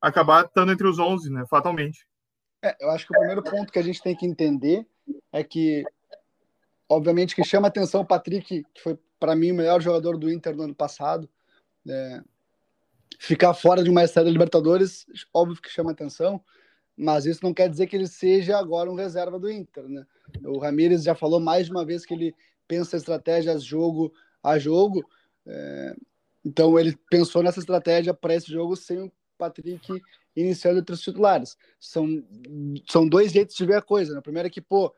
acabar 0.00 0.44
estando 0.44 0.72
entre 0.72 0.86
os 0.86 0.98
11, 0.98 1.30
né? 1.30 1.44
Fatalmente. 1.48 2.06
É, 2.62 2.76
eu 2.80 2.90
acho 2.90 3.06
que 3.06 3.14
o 3.14 3.18
primeiro 3.18 3.42
ponto 3.42 3.72
que 3.72 3.78
a 3.78 3.82
gente 3.82 4.02
tem 4.02 4.16
que 4.16 4.26
entender 4.26 4.86
é 5.32 5.42
que, 5.42 5.84
obviamente, 6.88 7.34
que 7.34 7.42
chama 7.42 7.68
atenção 7.68 8.02
o 8.02 8.06
Patrick, 8.06 8.64
que 8.74 8.80
foi, 8.82 8.98
para 9.18 9.34
mim, 9.34 9.50
o 9.50 9.54
melhor 9.54 9.80
jogador 9.80 10.18
do 10.18 10.30
Inter 10.30 10.54
no 10.54 10.64
ano 10.64 10.74
passado. 10.74 11.28
É, 11.88 12.20
ficar 13.18 13.54
fora 13.54 13.82
de 13.82 13.90
uma 13.90 14.06
série 14.06 14.26
de 14.26 14.32
Libertadores, 14.32 15.06
óbvio 15.32 15.60
que 15.60 15.70
chama 15.70 15.92
atenção, 15.92 16.40
mas 16.96 17.24
isso 17.24 17.40
não 17.42 17.54
quer 17.54 17.68
dizer 17.68 17.86
que 17.86 17.96
ele 17.96 18.06
seja 18.06 18.58
agora 18.58 18.90
um 18.90 18.94
reserva 18.94 19.38
do 19.38 19.50
Inter, 19.50 19.88
né? 19.88 20.06
O 20.44 20.58
Ramires 20.58 21.02
já 21.02 21.14
falou 21.14 21.40
mais 21.40 21.66
de 21.66 21.72
uma 21.72 21.84
vez 21.84 22.04
que 22.04 22.14
ele 22.14 22.34
pensa 22.68 22.96
estratégias 22.96 23.64
jogo 23.64 24.12
a 24.42 24.58
jogo, 24.58 25.04
é, 25.46 25.96
então 26.44 26.78
ele 26.78 26.96
pensou 27.10 27.42
nessa 27.42 27.60
estratégia 27.60 28.12
para 28.12 28.34
esse 28.34 28.50
jogo 28.50 28.76
sem 28.76 29.00
o 29.00 29.12
Patrick 29.38 30.02
iniciando 30.34 30.80
entre 30.80 30.94
os 30.94 31.00
titulares. 31.00 31.56
São, 31.78 32.06
são 32.88 33.08
dois 33.08 33.32
jeitos 33.32 33.54
de 33.56 33.66
ver 33.66 33.76
a 33.76 33.82
coisa. 33.82 34.12
Né? 34.12 34.18
O 34.18 34.22
primeiro 34.22 34.48
é 34.48 34.50
que, 34.50 34.60
pô, 34.60 34.92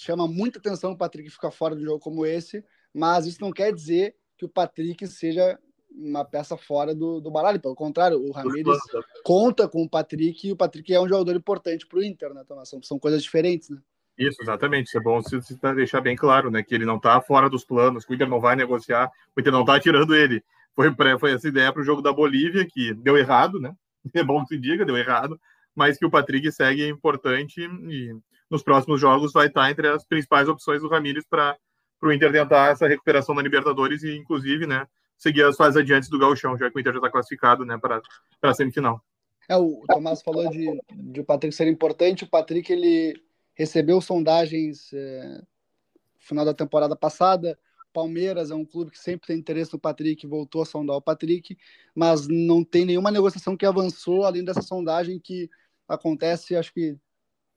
chama 0.00 0.26
muita 0.26 0.58
atenção 0.58 0.92
o 0.92 0.96
Patrick 0.96 1.28
ficar 1.30 1.50
fora 1.50 1.74
de 1.74 1.82
um 1.82 1.86
jogo 1.86 2.00
como 2.00 2.24
esse, 2.24 2.64
mas 2.94 3.26
isso 3.26 3.40
não 3.40 3.50
quer 3.50 3.72
dizer 3.72 4.14
que 4.36 4.44
o 4.44 4.48
Patrick 4.48 5.06
seja 5.06 5.58
uma 5.90 6.24
peça 6.24 6.56
fora 6.56 6.94
do, 6.94 7.20
do 7.20 7.30
baralho. 7.30 7.60
Pelo 7.60 7.74
contrário, 7.74 8.18
o 8.18 8.30
Ramires 8.30 8.78
conta 9.24 9.68
com 9.68 9.82
o 9.82 9.88
Patrick 9.88 10.46
e 10.46 10.52
o 10.52 10.56
Patrick 10.56 10.92
é 10.94 11.00
um 11.00 11.08
jogador 11.08 11.34
importante 11.34 11.86
para 11.86 11.98
o 11.98 12.04
Inter, 12.04 12.32
né, 12.32 12.44
Tomás? 12.46 12.68
São, 12.68 12.82
são 12.82 12.98
coisas 12.98 13.22
diferentes, 13.22 13.70
né? 13.70 13.78
Isso, 14.16 14.42
exatamente. 14.42 14.88
Isso 14.88 14.98
é 14.98 15.00
bom 15.00 15.20
se, 15.22 15.40
se 15.42 15.56
deixar 15.74 16.00
bem 16.00 16.16
claro, 16.16 16.50
né? 16.50 16.62
Que 16.62 16.74
ele 16.74 16.84
não 16.84 16.96
está 16.96 17.20
fora 17.20 17.48
dos 17.48 17.64
planos, 17.64 18.04
que 18.04 18.12
o 18.12 18.14
Inter 18.14 18.28
não 18.28 18.40
vai 18.40 18.56
negociar, 18.56 19.10
o 19.36 19.40
Inter 19.40 19.52
não 19.52 19.60
está 19.60 19.78
tirando 19.78 20.14
ele. 20.14 20.42
Foi, 20.74 20.92
foi 21.18 21.32
essa 21.32 21.48
ideia 21.48 21.72
para 21.72 21.82
o 21.82 21.84
jogo 21.84 22.02
da 22.02 22.12
Bolívia, 22.12 22.66
que 22.66 22.94
deu 22.94 23.16
errado, 23.16 23.60
né? 23.60 23.74
É 24.14 24.24
bom 24.24 24.42
que 24.42 24.54
se 24.54 24.58
diga, 24.58 24.86
deu 24.86 24.96
errado, 24.96 25.38
mas 25.74 25.98
que 25.98 26.06
o 26.06 26.10
Patrick 26.10 26.50
segue 26.50 26.88
importante 26.88 27.60
e 27.60 28.16
nos 28.50 28.62
próximos 28.62 29.00
jogos 29.00 29.32
vai 29.32 29.46
estar 29.46 29.70
entre 29.70 29.88
as 29.88 30.04
principais 30.04 30.48
opções 30.48 30.80
do 30.80 30.88
Ramires 30.88 31.24
para 31.28 31.56
o 32.02 32.12
Inter 32.12 32.32
tentar 32.32 32.70
essa 32.70 32.86
recuperação 32.86 33.34
da 33.34 33.42
Libertadores 33.42 34.02
e, 34.02 34.16
inclusive, 34.16 34.66
né, 34.66 34.86
seguir 35.16 35.44
as 35.44 35.56
fases 35.56 35.76
adiantes 35.76 36.08
do 36.08 36.18
Gauchão, 36.18 36.56
já 36.56 36.70
que 36.70 36.76
o 36.76 36.80
Inter 36.80 36.92
já 36.92 36.98
está 36.98 37.10
classificado 37.10 37.64
né, 37.64 37.78
para 37.78 38.00
a 38.42 38.54
semifinal. 38.54 39.02
É, 39.48 39.56
o 39.56 39.82
Tomás 39.88 40.22
falou 40.22 40.48
de, 40.50 40.78
de 40.92 41.20
o 41.20 41.24
Patrick 41.24 41.54
ser 41.54 41.66
importante. 41.66 42.24
O 42.24 42.28
Patrick 42.28 42.70
ele 42.72 43.20
recebeu 43.54 44.00
sondagens 44.00 44.92
é, 44.92 45.38
no 45.38 46.20
final 46.20 46.44
da 46.44 46.54
temporada 46.54 46.94
passada. 46.94 47.58
Palmeiras 47.92 48.50
é 48.50 48.54
um 48.54 48.64
clube 48.64 48.90
que 48.90 48.98
sempre 48.98 49.26
tem 49.26 49.38
interesse 49.38 49.72
no 49.72 49.78
Patrick, 49.78 50.26
voltou 50.26 50.62
a 50.62 50.66
sondar 50.66 50.96
o 50.96 51.02
Patrick, 51.02 51.56
mas 51.94 52.28
não 52.28 52.62
tem 52.62 52.84
nenhuma 52.84 53.10
negociação 53.10 53.56
que 53.56 53.66
avançou 53.66 54.24
além 54.24 54.44
dessa 54.44 54.62
sondagem 54.62 55.18
que 55.18 55.50
acontece, 55.88 56.54
acho 56.54 56.72
que 56.72 56.96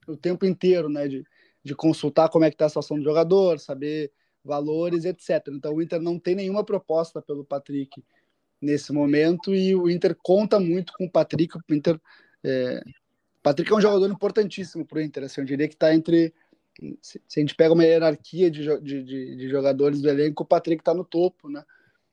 o 0.06 0.16
tempo 0.16 0.44
inteiro, 0.44 0.88
né? 0.88 1.08
De, 1.08 1.24
de 1.64 1.74
consultar 1.74 2.28
como 2.28 2.44
é 2.44 2.50
que 2.50 2.54
está 2.54 2.66
a 2.66 2.68
situação 2.68 2.96
do 2.96 3.04
jogador, 3.04 3.58
saber 3.58 4.12
valores, 4.44 5.04
etc. 5.04 5.48
Então 5.48 5.74
o 5.74 5.82
Inter 5.82 6.00
não 6.00 6.18
tem 6.18 6.34
nenhuma 6.34 6.64
proposta 6.64 7.22
pelo 7.22 7.44
Patrick 7.44 8.02
nesse 8.60 8.92
momento 8.92 9.54
e 9.54 9.74
o 9.74 9.88
Inter 9.88 10.16
conta 10.22 10.58
muito 10.58 10.92
com 10.94 11.04
o 11.04 11.10
Patrick. 11.10 11.56
O 11.56 11.74
Inter, 11.74 12.00
é... 12.44 12.82
Patrick 13.42 13.72
é 13.72 13.76
um 13.76 13.80
jogador 13.80 14.10
importantíssimo 14.10 14.84
para 14.84 14.98
o 14.98 15.02
Inter. 15.02 15.24
Assim, 15.24 15.40
eu 15.40 15.44
diria 15.44 15.68
que 15.68 15.74
está 15.74 15.94
entre 15.94 16.32
se, 17.00 17.20
a 17.36 17.40
gente 17.40 17.54
pega 17.54 17.74
uma 17.74 17.84
hierarquia 17.84 18.50
de, 18.50 18.64
de, 18.80 19.02
de, 19.02 19.36
de 19.36 19.48
jogadores 19.48 20.00
do 20.00 20.08
elenco, 20.08 20.42
o 20.42 20.46
Patrick 20.46 20.80
está 20.80 20.94
no 20.94 21.04
topo, 21.04 21.48
né? 21.48 21.62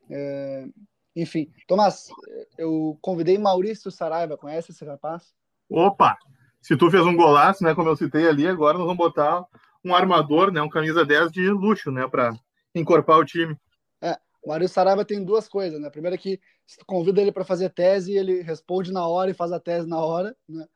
É... 0.10 0.68
enfim, 1.16 1.52
Tomás, 1.68 2.10
eu 2.58 2.98
convidei 3.02 3.38
Maurício 3.38 3.92
Saraiva, 3.92 4.38
conhece 4.38 4.72
esse 4.72 4.84
rapaz? 4.84 5.34
Opa! 5.70 6.18
Se 6.62 6.76
tu 6.76 6.90
fez 6.92 7.06
um 7.06 7.16
golaço, 7.16 7.64
né, 7.64 7.74
como 7.74 7.90
eu 7.90 7.96
citei 7.96 8.28
ali, 8.28 8.48
agora 8.48 8.78
nós 8.78 8.86
vamos 8.86 8.98
botar 8.98 9.46
um 9.84 9.96
armador, 9.96 10.52
né, 10.52 10.62
um 10.62 10.70
camisa 10.70 11.06
10 11.06 11.32
de 11.32 11.50
luxo, 11.50 11.92
né, 11.92 12.08
para 12.08 12.34
encorpar 12.76 13.18
o 13.18 13.26
time. 13.26 13.56
É, 14.02 14.18
o 14.44 14.50
Mário 14.50 14.68
Saraiva 14.68 15.06
tem 15.06 15.24
duas 15.24 15.48
coisas, 15.48 15.80
né? 15.80 15.88
A 15.88 15.92
primeira 15.92 16.16
é 16.16 16.18
que 16.18 16.40
se 16.66 16.78
tu 16.78 16.86
convida 16.86 17.22
ele 17.22 17.32
para 17.32 17.46
fazer 17.46 17.70
tese, 17.70 18.16
ele 18.16 18.42
responde 18.42 18.92
na 18.92 19.08
hora 19.08 19.32
e 19.32 19.34
faz 19.34 19.52
a 19.52 19.60
tese 19.60 19.88
na 19.88 20.00
hora, 20.00 20.36
né? 20.48 20.68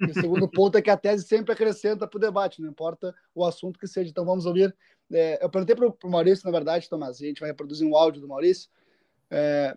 E 0.00 0.10
o 0.10 0.14
segundo 0.14 0.48
ponto 0.50 0.78
é 0.78 0.82
que 0.82 0.90
a 0.90 0.96
tese 0.96 1.24
sempre 1.24 1.52
acrescenta 1.52 2.06
para 2.06 2.16
o 2.16 2.20
debate, 2.20 2.60
não 2.60 2.70
importa 2.70 3.14
o 3.34 3.44
assunto 3.44 3.78
que 3.78 3.86
seja. 3.86 4.10
Então 4.10 4.24
vamos 4.24 4.46
ouvir. 4.46 4.74
É, 5.12 5.44
eu 5.44 5.50
perguntei 5.50 5.76
para 5.76 5.86
o 5.86 6.10
Maurício, 6.10 6.46
na 6.46 6.50
verdade, 6.50 6.88
Tomás, 6.88 7.20
e 7.20 7.24
a 7.24 7.28
gente 7.28 7.40
vai 7.40 7.50
reproduzir 7.50 7.86
um 7.86 7.96
áudio 7.96 8.20
do 8.20 8.28
Maurício, 8.28 8.70
é, 9.30 9.76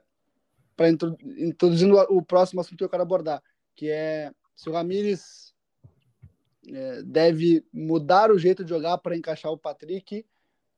para 0.76 0.90
introduzir 0.90 1.92
o 1.92 2.22
próximo 2.22 2.62
assunto 2.62 2.78
que 2.78 2.84
eu 2.84 2.90
quero 2.90 3.04
abordar, 3.04 3.42
que 3.76 3.90
é 3.90 4.32
se 4.56 4.70
o 4.70 4.74
Ramires 4.74 5.54
é, 6.72 7.02
deve 7.04 7.64
mudar 7.74 8.32
o 8.32 8.38
jeito 8.38 8.64
de 8.64 8.70
jogar 8.70 8.98
para 8.98 9.16
encaixar 9.16 9.52
o 9.52 9.58
Patrick 9.58 10.26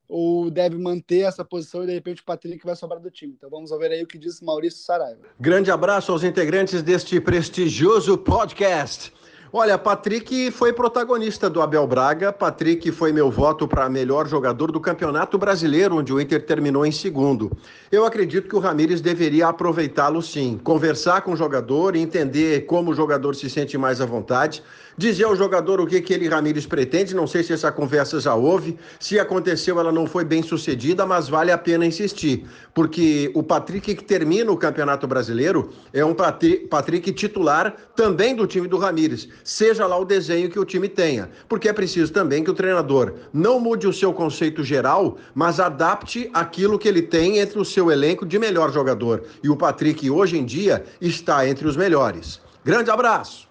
ou 0.08 0.50
deve 0.50 0.78
manter 0.78 1.20
essa 1.20 1.44
posição 1.44 1.84
e 1.84 1.86
de 1.86 1.92
repente 1.92 2.22
o 2.22 2.24
Patrick 2.24 2.64
vai 2.64 2.74
sobrar 2.74 3.00
do 3.00 3.10
time. 3.10 3.34
Então 3.36 3.50
vamos 3.50 3.70
ver 3.70 3.92
aí 3.92 4.02
o 4.02 4.06
que 4.06 4.16
diz 4.16 4.40
Maurício 4.40 4.82
Saraiva. 4.82 5.20
Grande 5.38 5.70
abraço 5.70 6.10
aos 6.10 6.24
integrantes 6.24 6.82
deste 6.82 7.20
prestigioso 7.20 8.16
podcast. 8.16 9.12
Olha, 9.50 9.78
Patrick 9.78 10.50
foi 10.50 10.74
protagonista 10.74 11.48
do 11.48 11.62
Abel 11.62 11.86
Braga. 11.86 12.30
Patrick 12.30 12.92
foi 12.92 13.12
meu 13.12 13.30
voto 13.30 13.66
para 13.66 13.88
melhor 13.88 14.28
jogador 14.28 14.70
do 14.70 14.78
Campeonato 14.78 15.38
Brasileiro, 15.38 15.96
onde 15.96 16.12
o 16.12 16.20
Inter 16.20 16.44
terminou 16.44 16.84
em 16.84 16.92
segundo. 16.92 17.50
Eu 17.90 18.04
acredito 18.04 18.46
que 18.46 18.54
o 18.54 18.58
Ramires 18.58 19.00
deveria 19.00 19.48
aproveitá-lo 19.48 20.20
sim, 20.20 20.60
conversar 20.62 21.22
com 21.22 21.32
o 21.32 21.36
jogador, 21.36 21.96
entender 21.96 22.66
como 22.66 22.90
o 22.90 22.94
jogador 22.94 23.34
se 23.34 23.48
sente 23.48 23.78
mais 23.78 24.02
à 24.02 24.06
vontade 24.06 24.62
dizer 24.98 25.24
ao 25.24 25.36
jogador 25.36 25.80
o 25.80 25.86
que, 25.86 26.00
que 26.00 26.12
ele, 26.12 26.28
Ramires, 26.28 26.66
pretende. 26.66 27.14
Não 27.14 27.26
sei 27.26 27.44
se 27.44 27.52
essa 27.52 27.70
conversa 27.70 28.20
já 28.20 28.34
houve. 28.34 28.76
Se 28.98 29.18
aconteceu, 29.18 29.78
ela 29.78 29.92
não 29.92 30.06
foi 30.06 30.24
bem 30.24 30.42
sucedida, 30.42 31.06
mas 31.06 31.28
vale 31.28 31.52
a 31.52 31.56
pena 31.56 31.86
insistir. 31.86 32.44
Porque 32.74 33.30
o 33.32 33.42
Patrick 33.42 33.94
que 33.94 34.04
termina 34.04 34.50
o 34.50 34.56
Campeonato 34.56 35.06
Brasileiro 35.06 35.70
é 35.92 36.04
um 36.04 36.14
Patrick 36.14 37.12
titular 37.12 37.74
também 37.94 38.34
do 38.34 38.46
time 38.46 38.66
do 38.66 38.76
Ramires, 38.76 39.28
seja 39.42 39.86
lá 39.86 39.98
o 39.98 40.04
desenho 40.04 40.50
que 40.50 40.58
o 40.58 40.64
time 40.64 40.88
tenha. 40.88 41.30
Porque 41.48 41.68
é 41.68 41.72
preciso 41.72 42.12
também 42.12 42.44
que 42.44 42.50
o 42.50 42.54
treinador 42.54 43.14
não 43.32 43.58
mude 43.58 43.86
o 43.86 43.92
seu 43.92 44.12
conceito 44.12 44.62
geral, 44.62 45.18
mas 45.34 45.60
adapte 45.60 46.30
aquilo 46.32 46.78
que 46.78 46.88
ele 46.88 47.02
tem 47.02 47.38
entre 47.38 47.58
o 47.58 47.64
seu 47.64 47.90
elenco 47.90 48.26
de 48.26 48.38
melhor 48.38 48.72
jogador. 48.72 49.24
E 49.42 49.48
o 49.48 49.56
Patrick, 49.56 50.10
hoje 50.10 50.38
em 50.38 50.44
dia, 50.44 50.84
está 51.00 51.48
entre 51.48 51.66
os 51.66 51.76
melhores. 51.76 52.40
Grande 52.64 52.90
abraço! 52.90 53.48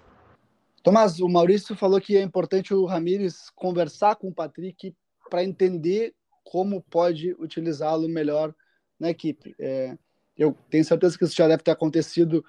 Tomás, 0.84 1.20
o 1.20 1.27
Maurício 1.27 1.75
falou 1.75 2.00
que 2.00 2.15
é 2.15 2.22
importante 2.22 2.74
o 2.74 2.86
Ramires 2.86 3.50
conversar 3.56 4.15
com 4.15 4.29
o 4.29 4.34
Patrick 4.34 4.96
para 5.29 5.44
entender 5.44 6.13
como 6.44 6.82
pode 6.82 7.36
utilizá-lo 7.39 8.08
melhor 8.08 8.56
na 9.00 9.10
equipe. 9.10 9.53
É, 9.60 9.98
eu 10.38 10.56
tenho 10.70 10.86
certeza 10.86 11.17
que 11.17 11.25
isso 11.25 11.36
já 11.36 11.48
deve 11.48 11.63
ter 11.63 11.72
acontecido 11.72 12.44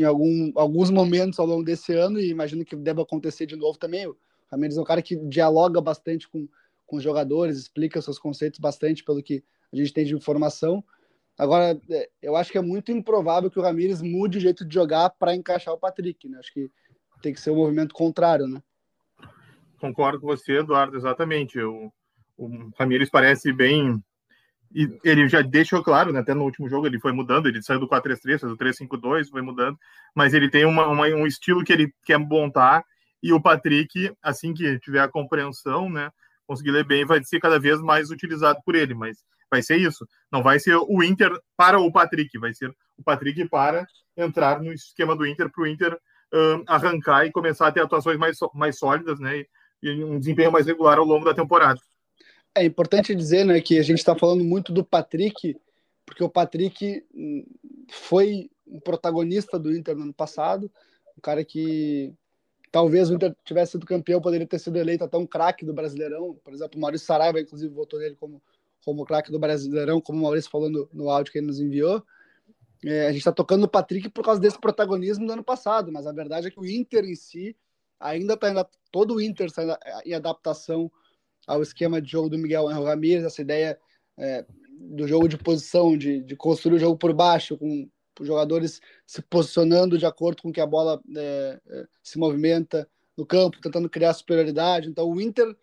em 0.00 0.04
algum, 0.04 0.52
alguns 0.56 0.90
momentos 0.90 1.38
ao 1.38 1.46
longo 1.46 1.64
desse 1.64 1.92
ano 1.92 2.18
e 2.18 2.30
imagino 2.30 2.64
que 2.64 2.74
deve 2.74 3.02
acontecer 3.02 3.46
de 3.46 3.56
novo 3.56 3.78
também. 3.78 4.06
O 4.06 4.16
Ramires 4.50 4.76
é 4.76 4.80
um 4.80 4.84
cara 4.84 5.02
que 5.02 5.16
dialoga 5.16 5.80
bastante 5.80 6.28
com, 6.28 6.48
com 6.86 6.96
os 6.96 7.02
jogadores, 7.02 7.58
explica 7.58 8.00
seus 8.00 8.18
conceitos 8.18 8.58
bastante 8.58 9.04
pelo 9.04 9.22
que 9.22 9.44
a 9.72 9.76
gente 9.76 9.92
tem 9.92 10.04
de 10.04 10.14
informação. 10.14 10.82
Agora, 11.38 11.80
é, 11.90 12.10
eu 12.20 12.36
acho 12.36 12.50
que 12.50 12.58
é 12.58 12.62
muito 12.62 12.92
improvável 12.92 13.50
que 13.50 13.58
o 13.58 13.62
Ramires 13.62 14.02
mude 14.02 14.38
o 14.38 14.40
jeito 14.40 14.64
de 14.64 14.74
jogar 14.74 15.10
para 15.10 15.34
encaixar 15.34 15.74
o 15.74 15.78
Patrick. 15.78 16.28
Né? 16.28 16.38
Acho 16.38 16.52
que 16.52 16.70
tem 17.22 17.32
que 17.32 17.40
ser 17.40 17.50
o 17.50 17.54
um 17.54 17.56
movimento 17.56 17.94
contrário, 17.94 18.46
né? 18.46 18.62
Concordo 19.78 20.20
com 20.20 20.26
você, 20.26 20.58
Eduardo, 20.58 20.96
exatamente. 20.96 21.58
O, 21.58 21.90
o 22.36 22.70
Ramires 22.78 23.08
parece 23.08 23.52
bem. 23.52 24.02
E 24.72 24.88
ele 25.02 25.28
já 25.28 25.42
deixou 25.42 25.82
claro, 25.82 26.12
né, 26.12 26.20
até 26.20 26.32
no 26.32 26.44
último 26.44 26.68
jogo 26.68 26.86
ele 26.86 27.00
foi 27.00 27.12
mudando, 27.12 27.48
ele 27.48 27.60
saiu 27.60 27.80
do 27.80 27.88
4-3-3, 27.88 28.38
saiu 28.38 28.56
do 28.56 28.56
3-5-2, 28.56 29.28
foi 29.28 29.42
mudando, 29.42 29.76
mas 30.14 30.32
ele 30.32 30.48
tem 30.48 30.64
uma, 30.64 30.86
uma, 30.86 31.06
um 31.06 31.26
estilo 31.26 31.64
que 31.64 31.72
ele 31.72 31.92
quer 32.04 32.18
montar 32.18 32.84
e 33.22 33.32
o 33.32 33.40
Patrick, 33.40 34.12
assim 34.22 34.54
que 34.54 34.78
tiver 34.78 35.00
a 35.00 35.08
compreensão, 35.08 35.90
né, 35.90 36.10
conseguir 36.46 36.70
ler 36.70 36.84
bem, 36.84 37.04
vai 37.04 37.22
ser 37.24 37.40
cada 37.40 37.58
vez 37.58 37.80
mais 37.80 38.10
utilizado 38.10 38.60
por 38.64 38.74
ele, 38.74 38.94
mas 38.94 39.18
vai 39.50 39.62
ser 39.62 39.76
isso. 39.76 40.06
Não 40.30 40.42
vai 40.42 40.60
ser 40.60 40.76
o 40.76 41.02
Inter 41.02 41.32
para 41.56 41.78
o 41.80 41.92
Patrick, 41.92 42.38
vai 42.38 42.54
ser 42.54 42.70
o 42.96 43.02
Patrick 43.02 43.48
para 43.48 43.86
entrar 44.16 44.60
no 44.60 44.72
esquema 44.72 45.16
do 45.16 45.26
Inter 45.26 45.50
para 45.50 45.62
o 45.62 45.66
Inter 45.66 45.94
uh, 45.94 46.62
arrancar 46.66 47.26
e 47.26 47.32
começar 47.32 47.66
a 47.66 47.72
ter 47.72 47.80
atuações 47.82 48.18
mais, 48.18 48.38
mais 48.54 48.78
sólidas, 48.78 49.18
né? 49.18 49.44
E, 49.82 50.04
um 50.04 50.18
desempenho 50.18 50.52
mais 50.52 50.66
regular 50.66 50.98
ao 50.98 51.04
longo 51.04 51.24
da 51.24 51.34
temporada. 51.34 51.80
É 52.54 52.64
importante 52.64 53.14
dizer, 53.14 53.44
né, 53.44 53.60
que 53.60 53.78
a 53.78 53.82
gente 53.82 53.98
está 53.98 54.16
falando 54.16 54.44
muito 54.44 54.72
do 54.72 54.84
Patrick, 54.84 55.56
porque 56.04 56.24
o 56.24 56.28
Patrick 56.28 57.04
hum, 57.14 57.46
foi 57.88 58.50
um 58.66 58.80
protagonista 58.80 59.58
do 59.58 59.74
Inter 59.74 59.96
no 59.96 60.02
ano 60.02 60.14
passado, 60.14 60.70
um 61.16 61.20
cara 61.20 61.44
que 61.44 62.12
talvez 62.70 63.10
o 63.10 63.14
Inter 63.14 63.34
tivesse 63.44 63.72
sido 63.72 63.86
campeão, 63.86 64.20
poderia 64.20 64.46
ter 64.46 64.58
sido 64.58 64.76
eleito 64.76 65.04
até 65.04 65.16
um 65.16 65.26
craque 65.26 65.64
do 65.64 65.74
Brasileirão. 65.74 66.34
Por 66.42 66.52
exemplo, 66.52 66.78
o 66.78 66.80
Maurício 66.80 67.06
Saraiva, 67.06 67.40
inclusive, 67.40 67.72
votou 67.72 67.98
nele 67.98 68.16
como, 68.16 68.42
como 68.84 69.04
craque 69.04 69.30
do 69.30 69.38
Brasileirão, 69.38 70.00
como 70.00 70.18
o 70.18 70.22
Maurício 70.22 70.50
falou 70.50 70.68
no, 70.68 70.88
no 70.92 71.10
áudio 71.10 71.32
que 71.32 71.38
ele 71.38 71.46
nos 71.46 71.60
enviou. 71.60 72.02
É, 72.84 73.06
a 73.06 73.08
gente 73.08 73.18
está 73.18 73.32
tocando 73.32 73.62
no 73.62 73.68
Patrick 73.68 74.08
por 74.08 74.24
causa 74.24 74.40
desse 74.40 74.58
protagonismo 74.58 75.26
do 75.26 75.32
ano 75.32 75.44
passado, 75.44 75.92
mas 75.92 76.06
a 76.06 76.12
verdade 76.12 76.48
é 76.48 76.50
que 76.50 76.58
o 76.58 76.66
Inter 76.66 77.04
em 77.04 77.14
si 77.14 77.54
ainda 77.98 78.34
está 78.34 78.66
todo 78.90 79.14
o 79.14 79.20
Inter 79.20 79.46
está 79.46 79.78
em 80.04 80.14
adaptação 80.14 80.90
ao 81.50 81.62
esquema 81.62 82.00
de 82.00 82.10
jogo 82.10 82.28
do 82.28 82.38
Miguel 82.38 82.68
Angel 82.68 83.26
essa 83.26 83.42
ideia 83.42 83.78
é, 84.16 84.44
do 84.68 85.06
jogo 85.06 85.28
de 85.28 85.36
posição, 85.36 85.96
de, 85.96 86.22
de, 86.22 86.36
construir 86.36 86.76
o 86.76 86.78
jogo 86.78 86.96
por 86.96 87.12
baixo, 87.12 87.58
com 87.58 87.88
jogadores 88.20 88.80
se 89.06 89.22
posicionando 89.22 89.98
de 89.98 90.06
acordo 90.06 90.42
com 90.42 90.52
que 90.52 90.60
a 90.60 90.66
bola 90.66 91.00
é, 91.16 91.60
é, 91.66 91.86
se 92.02 92.18
movimenta 92.18 92.88
no 93.16 93.26
campo, 93.26 93.60
tentando 93.60 93.88
criar 93.88 94.14
superioridade. 94.14 94.88
Então 94.88 95.10
o 95.10 95.20
Inter 95.20 95.56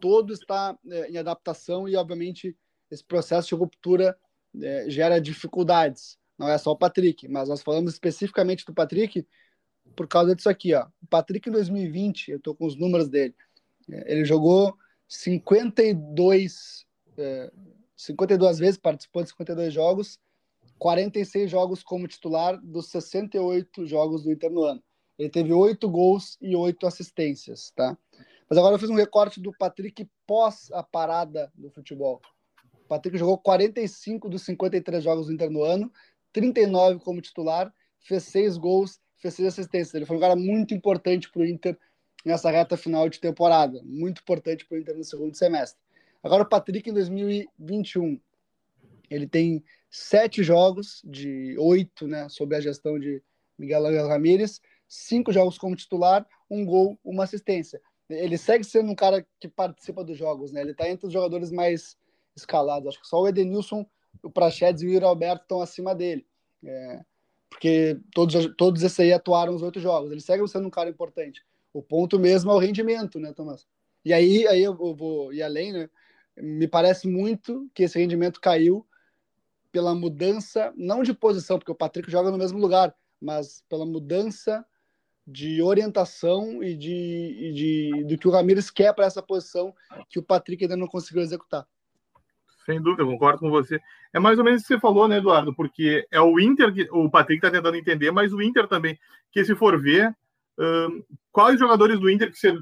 todo 0.00 0.32
está 0.32 0.76
é, 0.88 1.10
em 1.10 1.16
adaptação 1.16 1.88
e, 1.88 1.96
obviamente, 1.96 2.56
esse 2.90 3.04
processo 3.04 3.48
de 3.48 3.54
ruptura 3.54 4.16
é, 4.60 4.90
gera 4.90 5.20
dificuldades 5.20 6.18
não 6.40 6.48
é 6.48 6.56
só 6.56 6.70
o 6.72 6.76
Patrick, 6.76 7.28
mas 7.28 7.50
nós 7.50 7.62
falamos 7.62 7.92
especificamente 7.92 8.64
do 8.64 8.72
Patrick 8.72 9.26
por 9.94 10.08
causa 10.08 10.34
disso 10.34 10.48
aqui, 10.48 10.74
ó. 10.74 10.86
O 11.02 11.06
Patrick 11.06 11.46
em 11.46 11.52
2020, 11.52 12.30
eu 12.30 12.40
tô 12.40 12.54
com 12.54 12.64
os 12.64 12.74
números 12.76 13.10
dele. 13.10 13.34
É, 13.90 14.12
ele 14.12 14.24
jogou 14.24 14.74
52, 15.10 16.86
é, 17.18 17.52
52 17.96 18.58
vezes, 18.60 18.78
participou 18.78 19.24
de 19.24 19.30
52 19.30 19.74
jogos, 19.74 20.20
46 20.78 21.50
jogos 21.50 21.82
como 21.82 22.06
titular 22.06 22.56
dos 22.62 22.88
68 22.90 23.84
jogos 23.86 24.22
do 24.22 24.30
Inter 24.30 24.50
no 24.52 24.62
ano. 24.62 24.80
Ele 25.18 25.28
teve 25.28 25.52
oito 25.52 25.90
gols 25.90 26.38
e 26.40 26.54
oito 26.54 26.86
assistências, 26.86 27.72
tá? 27.74 27.98
Mas 28.48 28.56
agora 28.56 28.76
eu 28.76 28.78
fiz 28.78 28.88
um 28.88 28.94
recorte 28.94 29.40
do 29.40 29.52
Patrick 29.58 30.08
pós 30.26 30.70
a 30.72 30.82
parada 30.82 31.52
do 31.56 31.68
futebol. 31.70 32.22
O 32.84 32.88
Patrick 32.88 33.18
jogou 33.18 33.36
45 33.36 34.28
dos 34.28 34.42
53 34.42 35.02
jogos 35.02 35.26
do 35.26 35.32
Inter 35.32 35.50
no 35.50 35.64
ano, 35.64 35.92
39 36.32 37.00
como 37.00 37.20
titular, 37.20 37.72
fez 37.98 38.22
seis 38.22 38.56
gols, 38.56 39.00
fez 39.16 39.34
seis 39.34 39.48
assistências. 39.48 39.94
Ele 39.94 40.06
foi 40.06 40.16
um 40.16 40.20
cara 40.20 40.36
muito 40.36 40.72
importante 40.72 41.30
para 41.30 41.42
o 41.42 41.46
Inter 41.46 41.76
nessa 42.24 42.50
reta 42.50 42.76
final 42.76 43.08
de 43.08 43.20
temporada, 43.20 43.80
muito 43.84 44.20
importante 44.20 44.66
para 44.66 44.76
o 44.76 44.80
Inter 44.80 44.96
no 44.96 45.04
segundo 45.04 45.36
semestre. 45.36 45.80
Agora 46.22 46.42
o 46.42 46.48
Patrick 46.48 46.88
em 46.88 46.92
2021, 46.92 48.20
ele 49.08 49.26
tem 49.26 49.64
sete 49.90 50.42
jogos 50.42 51.02
de 51.04 51.56
oito, 51.58 52.06
né, 52.06 52.28
sob 52.28 52.54
a 52.54 52.60
gestão 52.60 52.98
de 52.98 53.22
Miguel 53.58 53.86
Angel 53.86 54.08
Ramírez, 54.08 54.60
cinco 54.88 55.32
jogos 55.32 55.56
como 55.56 55.76
titular, 55.76 56.26
um 56.50 56.64
gol, 56.64 56.98
uma 57.04 57.24
assistência. 57.24 57.80
Ele 58.08 58.36
segue 58.36 58.64
sendo 58.64 58.90
um 58.90 58.94
cara 58.94 59.24
que 59.38 59.48
participa 59.48 60.02
dos 60.02 60.18
jogos, 60.18 60.50
né? 60.50 60.62
Ele 60.62 60.72
está 60.72 60.88
entre 60.88 61.06
os 61.06 61.12
jogadores 61.12 61.52
mais 61.52 61.96
escalados. 62.34 62.88
Acho 62.88 63.00
que 63.00 63.06
só 63.06 63.20
o 63.20 63.28
Edenilson, 63.28 63.86
o 64.20 64.28
Prachedes 64.28 64.82
e 64.82 64.86
o 64.86 64.90
Yuri 64.90 65.04
Alberto 65.04 65.42
estão 65.42 65.60
acima 65.60 65.94
dele. 65.94 66.26
É, 66.64 67.04
porque 67.48 68.00
todos, 68.12 68.34
todos 68.56 68.82
esses 68.82 68.98
aí 68.98 69.12
atuaram 69.12 69.52
nos 69.52 69.62
oito 69.62 69.78
jogos. 69.78 70.10
Ele 70.10 70.20
segue 70.20 70.46
sendo 70.48 70.66
um 70.66 70.70
cara 70.70 70.90
importante. 70.90 71.44
O 71.72 71.82
ponto 71.82 72.18
mesmo 72.18 72.50
é 72.50 72.54
o 72.54 72.58
rendimento, 72.58 73.18
né, 73.18 73.32
Tomás? 73.32 73.66
E 74.04 74.12
aí, 74.12 74.46
aí 74.46 74.62
eu 74.62 74.74
vou 74.74 75.32
ir 75.32 75.42
além, 75.42 75.72
né? 75.72 75.90
Me 76.36 76.66
parece 76.66 77.06
muito 77.06 77.70
que 77.74 77.82
esse 77.82 77.98
rendimento 77.98 78.40
caiu 78.40 78.86
pela 79.70 79.94
mudança, 79.94 80.72
não 80.76 81.02
de 81.02 81.12
posição, 81.12 81.58
porque 81.58 81.70
o 81.70 81.76
Patrick 81.76 82.10
joga 82.10 82.30
no 82.30 82.38
mesmo 82.38 82.58
lugar, 82.58 82.94
mas 83.20 83.62
pela 83.68 83.86
mudança 83.86 84.64
de 85.26 85.62
orientação 85.62 86.62
e 86.62 86.74
de, 86.74 86.90
e 86.90 87.52
de 87.52 88.04
do 88.04 88.18
que 88.18 88.26
o 88.26 88.30
Ramires 88.30 88.70
quer 88.70 88.92
para 88.94 89.04
essa 89.04 89.22
posição 89.22 89.72
que 90.08 90.18
o 90.18 90.22
Patrick 90.22 90.64
ainda 90.64 90.76
não 90.76 90.88
conseguiu 90.88 91.22
executar. 91.22 91.66
Sem 92.66 92.80
dúvida, 92.80 93.04
concordo 93.04 93.38
com 93.38 93.50
você. 93.50 93.80
É 94.12 94.18
mais 94.18 94.38
ou 94.38 94.44
menos 94.44 94.60
o 94.60 94.64
que 94.64 94.74
você 94.74 94.80
falou, 94.80 95.06
né, 95.06 95.18
Eduardo? 95.18 95.54
Porque 95.54 96.06
é 96.10 96.20
o 96.20 96.38
Inter 96.40 96.72
que 96.72 96.88
o 96.90 97.08
Patrick 97.10 97.44
está 97.44 97.50
tentando 97.50 97.76
entender, 97.76 98.10
mas 98.10 98.32
o 98.32 98.42
Inter 98.42 98.66
também, 98.66 98.98
que 99.30 99.44
se 99.44 99.54
for 99.54 99.80
ver, 99.80 100.14
quais 101.32 101.58
jogadores 101.58 101.98
do 101.98 102.10
Inter 102.10 102.30
que 102.30 102.38
você 102.38 102.56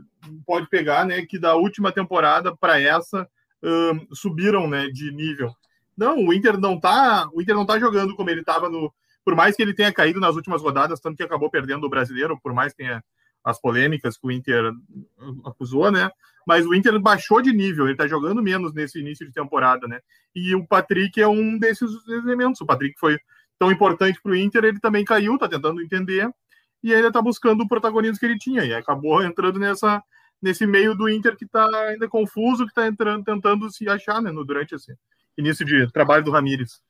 pode 0.47 0.69
pegar, 0.69 1.05
né, 1.05 1.25
que 1.27 1.39
da 1.39 1.55
última 1.55 1.91
temporada 1.93 2.57
para 2.57 2.81
essa 2.81 3.29
um, 3.63 4.15
subiram, 4.15 4.69
né, 4.69 4.89
de 4.89 5.11
nível? 5.11 5.53
Não, 5.97 6.25
o 6.27 6.33
Inter 6.33 6.59
não 6.59 6.79
tá, 6.79 7.29
o 7.33 7.43
Inter 7.43 7.55
não 7.55 7.67
tá 7.67 7.79
jogando 7.79 8.15
como 8.15 8.31
ele 8.31 8.41
estava 8.41 8.69
no 8.69 8.93
por 9.25 9.37
mais 9.37 9.55
que 9.55 9.61
ele 9.61 9.75
tenha 9.75 9.93
caído 9.93 10.19
nas 10.19 10.37
últimas 10.37 10.63
rodadas, 10.63 11.01
tanto 11.01 11.19
que 11.19 11.23
acabou 11.23 11.51
perdendo 11.51 11.85
o 11.85 11.91
brasileiro, 11.91 12.41
por 12.43 12.55
mais 12.55 12.73
que 12.73 12.79
tenha 12.79 13.05
as 13.45 13.61
polêmicas 13.61 14.17
que 14.17 14.27
o 14.27 14.31
Inter 14.31 14.73
acusou, 15.45 15.93
né? 15.93 16.11
Mas 16.47 16.65
o 16.65 16.75
Inter 16.75 16.99
baixou 16.99 17.43
de 17.43 17.53
nível, 17.53 17.87
ele 17.87 17.97
tá 17.97 18.07
jogando 18.07 18.43
menos 18.43 18.73
nesse 18.73 18.99
início 18.99 19.27
de 19.27 19.33
temporada, 19.35 19.87
né? 19.87 20.01
E 20.35 20.55
o 20.55 20.67
Patrick 20.67 21.21
é 21.21 21.29
um 21.29 21.59
desses 21.59 21.91
elementos. 22.09 22.63
O 22.63 22.67
Patrick 22.67 22.99
foi 22.99 23.19
tão 23.59 23.71
importante 23.71 24.19
para 24.23 24.33
o 24.33 24.35
Inter, 24.35 24.65
ele 24.65 24.81
também 24.81 25.05
caiu, 25.05 25.37
tá 25.37 25.47
tentando 25.47 25.83
entender, 25.83 26.31
e 26.83 26.95
ainda 26.95 27.13
tá 27.13 27.21
buscando 27.21 27.63
o 27.63 27.69
protagonismo 27.69 28.19
que 28.19 28.27
ele 28.27 28.39
tinha, 28.39 28.65
e 28.65 28.73
acabou 28.73 29.23
entrando 29.23 29.59
nessa 29.59 30.03
nesse 30.41 30.67
meio 30.67 30.95
do 30.95 31.09
Inter 31.09 31.37
que 31.37 31.47
tá 31.47 31.67
ainda 31.89 32.09
confuso, 32.09 32.67
que 32.67 32.73
tá 32.73 32.87
entrando, 32.87 33.25
tentando 33.25 33.71
se 33.73 33.89
achar, 33.89 34.23
né, 34.23 34.31
no, 34.31 34.45
durante 34.45 34.75
esse 34.75 34.97
início 35.37 35.67
de 35.67 35.91
trabalho 35.93 36.25
do 36.25 36.31
Ramires. 36.31 36.81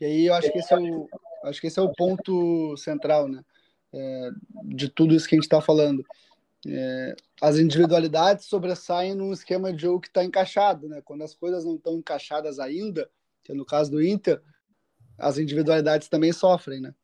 E 0.00 0.04
aí 0.04 0.26
eu 0.26 0.34
acho 0.34 0.50
que 0.50 0.58
esse 0.58 0.74
é 0.74 0.78
o, 0.78 1.08
acho 1.44 1.60
que 1.60 1.66
esse 1.68 1.78
é 1.78 1.82
o 1.82 1.92
ponto 1.92 2.76
central, 2.76 3.28
né? 3.28 3.42
É, 3.92 4.30
de 4.64 4.88
tudo 4.88 5.14
isso 5.14 5.28
que 5.28 5.34
a 5.34 5.38
gente 5.38 5.44
está 5.44 5.60
falando. 5.60 6.04
É, 6.66 7.16
as 7.40 7.58
individualidades 7.58 8.46
sobressaem 8.46 9.14
num 9.14 9.32
esquema 9.32 9.72
de 9.72 9.82
jogo 9.82 10.00
que 10.00 10.08
está 10.08 10.24
encaixado, 10.24 10.88
né? 10.88 11.00
Quando 11.04 11.22
as 11.22 11.34
coisas 11.34 11.64
não 11.64 11.76
estão 11.76 11.94
encaixadas 11.94 12.58
ainda, 12.58 13.08
que 13.42 13.52
é 13.52 13.54
no 13.54 13.64
caso 13.64 13.90
do 13.90 14.02
Inter, 14.02 14.42
as 15.16 15.38
individualidades 15.38 16.08
também 16.08 16.32
sofrem, 16.32 16.80
né? 16.80 16.94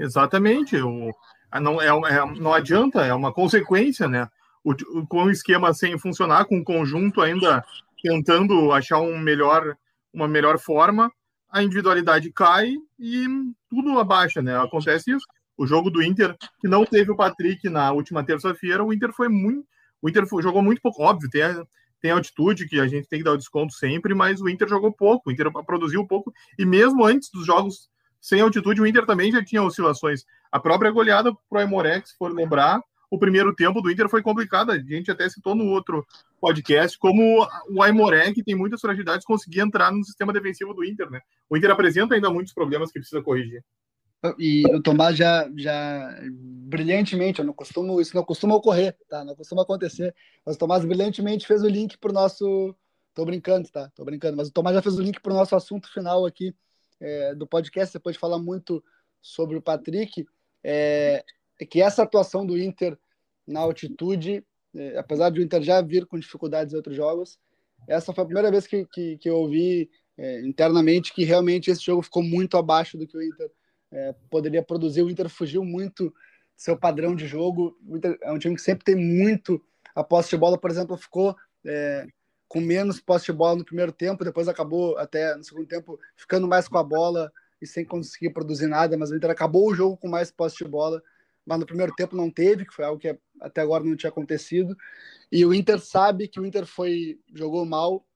Exatamente. 0.00 0.76
O, 0.80 1.14
não, 1.60 1.80
é, 1.80 1.88
é, 1.88 2.40
não 2.40 2.54
adianta, 2.54 3.04
é 3.04 3.12
uma 3.12 3.32
consequência, 3.32 4.08
né? 4.08 4.28
O, 4.64 4.74
com 5.06 5.24
o 5.24 5.30
esquema 5.30 5.72
sem 5.72 5.98
funcionar, 5.98 6.44
com 6.46 6.58
o 6.58 6.64
conjunto 6.64 7.20
ainda 7.20 7.64
tentando 8.02 8.72
achar 8.72 8.98
um 9.00 9.18
melhor 9.18 9.76
uma 10.12 10.26
melhor 10.26 10.58
forma, 10.58 11.10
a 11.50 11.62
individualidade 11.62 12.32
cai 12.32 12.74
e 12.98 13.26
tudo 13.68 13.98
abaixa, 13.98 14.42
né? 14.42 14.56
Acontece 14.58 15.12
isso. 15.12 15.26
O 15.56 15.66
jogo 15.66 15.90
do 15.90 16.02
Inter, 16.02 16.36
que 16.60 16.68
não 16.68 16.84
teve 16.84 17.10
o 17.10 17.16
Patrick 17.16 17.68
na 17.68 17.92
última 17.92 18.24
terça-feira, 18.24 18.82
o 18.82 18.92
Inter 18.92 19.12
foi 19.12 19.28
muito. 19.28 19.66
O 20.02 20.08
Inter 20.08 20.24
jogou 20.40 20.62
muito 20.62 20.80
pouco, 20.80 21.02
óbvio, 21.02 21.28
tem, 21.28 21.42
tem 22.00 22.10
altitude 22.10 22.66
que 22.66 22.80
a 22.80 22.86
gente 22.86 23.06
tem 23.08 23.18
que 23.18 23.24
dar 23.24 23.32
o 23.32 23.36
desconto 23.36 23.74
sempre, 23.74 24.14
mas 24.14 24.40
o 24.40 24.48
Inter 24.48 24.66
jogou 24.66 24.90
pouco, 24.92 25.28
o 25.28 25.32
Inter 25.32 25.50
produziu 25.64 26.06
pouco, 26.06 26.32
e 26.58 26.64
mesmo 26.64 27.04
antes 27.04 27.30
dos 27.30 27.44
jogos 27.44 27.90
sem 28.20 28.40
altitude, 28.40 28.80
o 28.80 28.86
Inter 28.86 29.06
também 29.06 29.32
já 29.32 29.42
tinha 29.44 29.62
oscilações. 29.62 30.24
A 30.52 30.60
própria 30.60 30.90
goleada 30.90 31.32
pro 31.48 31.58
Aimoré, 31.58 32.02
se 32.04 32.16
for 32.16 32.32
lembrar, 32.32 32.82
o 33.10 33.18
primeiro 33.18 33.54
tempo 33.54 33.80
do 33.80 33.90
Inter 33.90 34.08
foi 34.08 34.22
complicado. 34.22 34.70
A 34.70 34.78
gente 34.78 35.10
até 35.10 35.28
citou 35.28 35.54
no 35.54 35.66
outro 35.66 36.06
podcast 36.40 36.98
como 36.98 37.46
o 37.68 37.82
Aimoré, 37.82 38.32
que 38.32 38.44
tem 38.44 38.54
muitas 38.54 38.80
fragilidades, 38.80 39.26
conseguia 39.26 39.62
entrar 39.62 39.90
no 39.90 40.04
sistema 40.04 40.32
defensivo 40.32 40.74
do 40.74 40.84
Inter, 40.84 41.10
né? 41.10 41.20
O 41.48 41.56
Inter 41.56 41.70
apresenta 41.70 42.14
ainda 42.14 42.30
muitos 42.30 42.52
problemas 42.52 42.92
que 42.92 43.00
precisa 43.00 43.22
corrigir. 43.22 43.64
E 44.38 44.64
o 44.74 44.82
Tomás 44.82 45.16
já, 45.16 45.50
já 45.56 46.14
brilhantemente, 46.30 47.40
eu 47.40 47.44
não 47.44 47.54
costumo, 47.54 48.00
isso 48.00 48.14
não 48.14 48.22
costuma 48.22 48.54
ocorrer, 48.54 48.94
tá? 49.08 49.24
Não 49.24 49.34
costuma 49.34 49.62
acontecer. 49.62 50.14
Mas 50.44 50.56
o 50.56 50.58
Tomás 50.58 50.84
brilhantemente 50.84 51.46
fez 51.46 51.62
o 51.62 51.68
link 51.68 51.96
para 51.96 52.10
o 52.10 52.14
nosso. 52.14 52.76
Tô 53.14 53.24
brincando, 53.24 53.68
tá? 53.70 53.90
Tô 53.94 54.04
brincando, 54.04 54.36
mas 54.36 54.48
o 54.48 54.52
Tomás 54.52 54.76
já 54.76 54.82
fez 54.82 54.96
o 54.96 55.02
link 55.02 55.20
para 55.20 55.32
o 55.32 55.36
nosso 55.36 55.56
assunto 55.56 55.90
final 55.92 56.26
aqui 56.26 56.54
é, 57.00 57.34
do 57.34 57.46
podcast, 57.46 57.92
depois 57.92 58.14
de 58.14 58.20
falar 58.20 58.38
muito 58.38 58.82
sobre 59.20 59.56
o 59.56 59.62
Patrick. 59.62 60.26
É, 60.62 61.24
é 61.58 61.66
que 61.66 61.80
essa 61.80 62.02
atuação 62.02 62.44
do 62.44 62.58
Inter 62.58 62.98
na 63.46 63.60
altitude, 63.60 64.44
é, 64.74 64.98
apesar 64.98 65.30
de 65.30 65.40
o 65.40 65.42
Inter 65.42 65.62
já 65.62 65.80
vir 65.80 66.06
com 66.06 66.18
dificuldades 66.18 66.72
em 66.72 66.76
outros 66.76 66.96
jogos, 66.96 67.38
essa 67.88 68.12
foi 68.12 68.22
a 68.22 68.26
primeira 68.26 68.50
vez 68.50 68.66
que, 68.66 68.84
que, 68.86 69.16
que 69.18 69.28
eu 69.28 69.36
ouvi 69.36 69.90
é, 70.16 70.40
internamente 70.40 71.14
que 71.14 71.24
realmente 71.24 71.70
esse 71.70 71.82
jogo 71.82 72.02
ficou 72.02 72.22
muito 72.22 72.56
abaixo 72.56 72.98
do 72.98 73.06
que 73.06 73.16
o 73.16 73.22
Inter 73.22 73.50
é, 73.90 74.14
poderia 74.30 74.62
produzir. 74.62 75.02
O 75.02 75.10
Inter 75.10 75.28
fugiu 75.28 75.64
muito 75.64 76.10
do 76.10 76.14
seu 76.56 76.76
padrão 76.76 77.16
de 77.16 77.26
jogo. 77.26 77.76
O 77.86 77.96
Inter 77.96 78.18
é 78.22 78.30
um 78.30 78.38
time 78.38 78.54
que 78.54 78.60
sempre 78.60 78.84
tem 78.84 78.94
muito 78.94 79.62
a 79.94 80.04
posse 80.04 80.30
de 80.30 80.36
bola, 80.36 80.58
por 80.58 80.70
exemplo, 80.70 80.96
ficou 80.96 81.34
é, 81.66 82.06
com 82.50 82.60
menos 82.60 83.00
posse 83.00 83.26
de 83.26 83.32
bola 83.32 83.58
no 83.58 83.64
primeiro 83.64 83.92
tempo, 83.92 84.24
depois 84.24 84.48
acabou 84.48 84.98
até 84.98 85.36
no 85.36 85.44
segundo 85.44 85.68
tempo 85.68 85.96
ficando 86.16 86.48
mais 86.48 86.66
com 86.66 86.76
a 86.78 86.82
bola 86.82 87.32
e 87.62 87.66
sem 87.66 87.84
conseguir 87.84 88.30
produzir 88.30 88.66
nada, 88.66 88.98
mas 88.98 89.10
o 89.10 89.16
Inter 89.16 89.30
acabou 89.30 89.70
o 89.70 89.74
jogo 89.74 89.96
com 89.96 90.08
mais 90.08 90.32
posse 90.32 90.56
de 90.56 90.64
bola 90.64 91.00
mas 91.46 91.58
no 91.58 91.66
primeiro 91.66 91.92
tempo 91.94 92.14
não 92.14 92.30
teve, 92.30 92.64
que 92.64 92.74
foi 92.74 92.84
algo 92.84 93.00
que 93.00 93.16
até 93.40 93.60
agora 93.60 93.82
não 93.82 93.96
tinha 93.96 94.10
acontecido. 94.10 94.76
E 95.32 95.44
o 95.44 95.54
Inter 95.54 95.80
sabe 95.80 96.28
que 96.28 96.38
o 96.38 96.46
Inter 96.46 96.66
foi 96.66 97.18
jogou 97.34 97.64
mal 97.64 98.06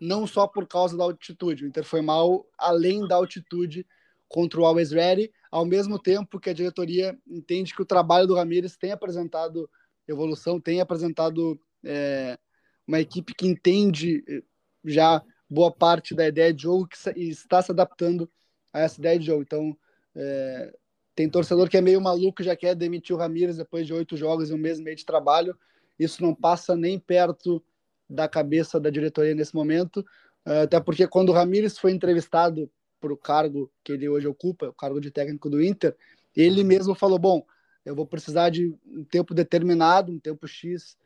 não 0.00 0.26
só 0.26 0.46
por 0.46 0.66
causa 0.66 0.96
da 0.96 1.04
altitude, 1.04 1.64
o 1.64 1.68
Inter 1.68 1.84
foi 1.84 2.02
mal 2.02 2.46
além 2.58 3.06
da 3.06 3.16
altitude 3.16 3.86
contra 4.28 4.60
o 4.60 4.64
Always 4.64 4.90
Ready, 4.90 5.32
ao 5.50 5.64
mesmo 5.64 5.98
tempo 5.98 6.38
que 6.38 6.50
a 6.50 6.54
diretoria 6.54 7.18
entende 7.26 7.74
que 7.74 7.82
o 7.82 7.86
trabalho 7.86 8.26
do 8.26 8.34
Ramires 8.34 8.76
tem 8.76 8.92
apresentado 8.92 9.68
evolução, 10.06 10.60
tem 10.60 10.80
apresentado 10.80 11.58
é, 11.84 12.38
uma 12.86 13.00
equipe 13.00 13.34
que 13.34 13.46
entende 13.46 14.24
eh, 14.28 14.42
já 14.84 15.22
boa 15.48 15.70
parte 15.70 16.14
da 16.14 16.26
ideia 16.26 16.52
de 16.52 16.62
jogo 16.62 16.88
que 16.88 16.96
está 17.20 17.60
se 17.60 17.70
adaptando 17.70 18.28
a 18.72 18.80
essa 18.80 18.98
ideia 18.98 19.18
de 19.18 19.26
jogo. 19.26 19.42
Então, 19.42 19.76
é, 20.14 20.74
tem 21.14 21.28
torcedor 21.28 21.68
que 21.68 21.76
é 21.76 21.80
meio 21.80 22.00
maluco 22.00 22.42
já 22.42 22.56
quer 22.56 22.74
demitir 22.74 23.14
o 23.14 23.18
Ramires 23.18 23.58
depois 23.58 23.86
de 23.86 23.92
oito 23.92 24.16
jogos 24.16 24.50
e 24.50 24.54
um 24.54 24.58
mês 24.58 24.78
e 24.78 24.82
meio 24.82 24.96
de 24.96 25.04
trabalho. 25.04 25.56
Isso 25.98 26.22
não 26.22 26.34
passa 26.34 26.74
nem 26.74 26.98
perto 26.98 27.62
da 28.08 28.26
cabeça 28.26 28.80
da 28.80 28.90
diretoria 28.90 29.34
nesse 29.34 29.54
momento, 29.54 30.04
eh, 30.46 30.62
até 30.62 30.80
porque 30.80 31.06
quando 31.06 31.28
o 31.28 31.32
Ramires 31.32 31.78
foi 31.78 31.92
entrevistado 31.92 32.70
para 33.00 33.12
o 33.12 33.16
cargo 33.16 33.70
que 33.84 33.92
ele 33.92 34.08
hoje 34.08 34.26
ocupa, 34.26 34.68
o 34.68 34.72
cargo 34.72 35.00
de 35.00 35.10
técnico 35.10 35.50
do 35.50 35.62
Inter, 35.62 35.94
ele 36.34 36.64
mesmo 36.64 36.94
falou: 36.94 37.18
bom, 37.18 37.44
eu 37.84 37.94
vou 37.94 38.06
precisar 38.06 38.50
de 38.50 38.74
um 38.86 39.04
tempo 39.04 39.34
determinado, 39.34 40.12
um 40.12 40.18
tempo 40.18 40.46
X 40.46 40.96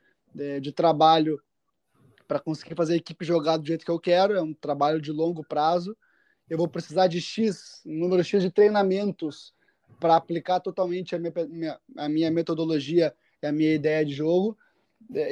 de 0.61 0.71
trabalho 0.71 1.41
para 2.27 2.39
conseguir 2.39 2.75
fazer 2.75 2.93
a 2.93 2.97
equipe 2.97 3.25
jogar 3.25 3.57
do 3.57 3.65
jeito 3.65 3.85
que 3.85 3.91
eu 3.91 3.99
quero, 3.99 4.35
é 4.35 4.41
um 4.41 4.53
trabalho 4.53 5.01
de 5.01 5.11
longo 5.11 5.43
prazo. 5.43 5.95
Eu 6.49 6.57
vou 6.57 6.67
precisar 6.67 7.07
de 7.07 7.21
X, 7.21 7.81
número 7.85 8.23
X 8.23 8.41
de 8.41 8.51
treinamentos 8.51 9.53
para 9.99 10.15
aplicar 10.15 10.59
totalmente 10.59 11.15
a 11.15 11.19
minha, 11.19 11.79
a 11.97 12.09
minha 12.09 12.31
metodologia 12.31 13.13
e 13.41 13.47
a 13.47 13.51
minha 13.51 13.73
ideia 13.73 14.05
de 14.05 14.13
jogo. 14.13 14.57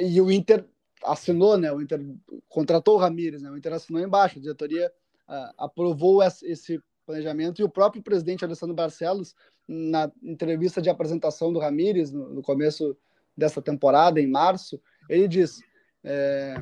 E 0.00 0.20
o 0.20 0.30
Inter 0.30 0.64
assinou, 1.04 1.56
né? 1.56 1.72
O 1.72 1.80
Inter 1.80 2.00
contratou 2.48 2.96
o 2.96 2.98
Ramires, 2.98 3.42
né? 3.42 3.50
O 3.50 3.56
Inter 3.56 3.74
assinou 3.74 4.02
embaixo, 4.02 4.38
a 4.38 4.42
diretoria 4.42 4.92
uh, 5.28 5.52
aprovou 5.58 6.22
esse 6.22 6.80
planejamento 7.04 7.60
e 7.60 7.64
o 7.64 7.68
próprio 7.68 8.02
presidente 8.02 8.44
Alessandro 8.44 8.74
Barcelos, 8.74 9.34
na 9.68 10.10
entrevista 10.22 10.80
de 10.80 10.88
apresentação 10.88 11.52
do 11.52 11.58
Ramires 11.58 12.12
no, 12.12 12.34
no 12.34 12.42
começo 12.42 12.96
dessa 13.36 13.60
temporada, 13.60 14.20
em 14.20 14.26
março, 14.26 14.80
ele 15.08 15.28
diz: 15.28 15.60
é, 16.02 16.56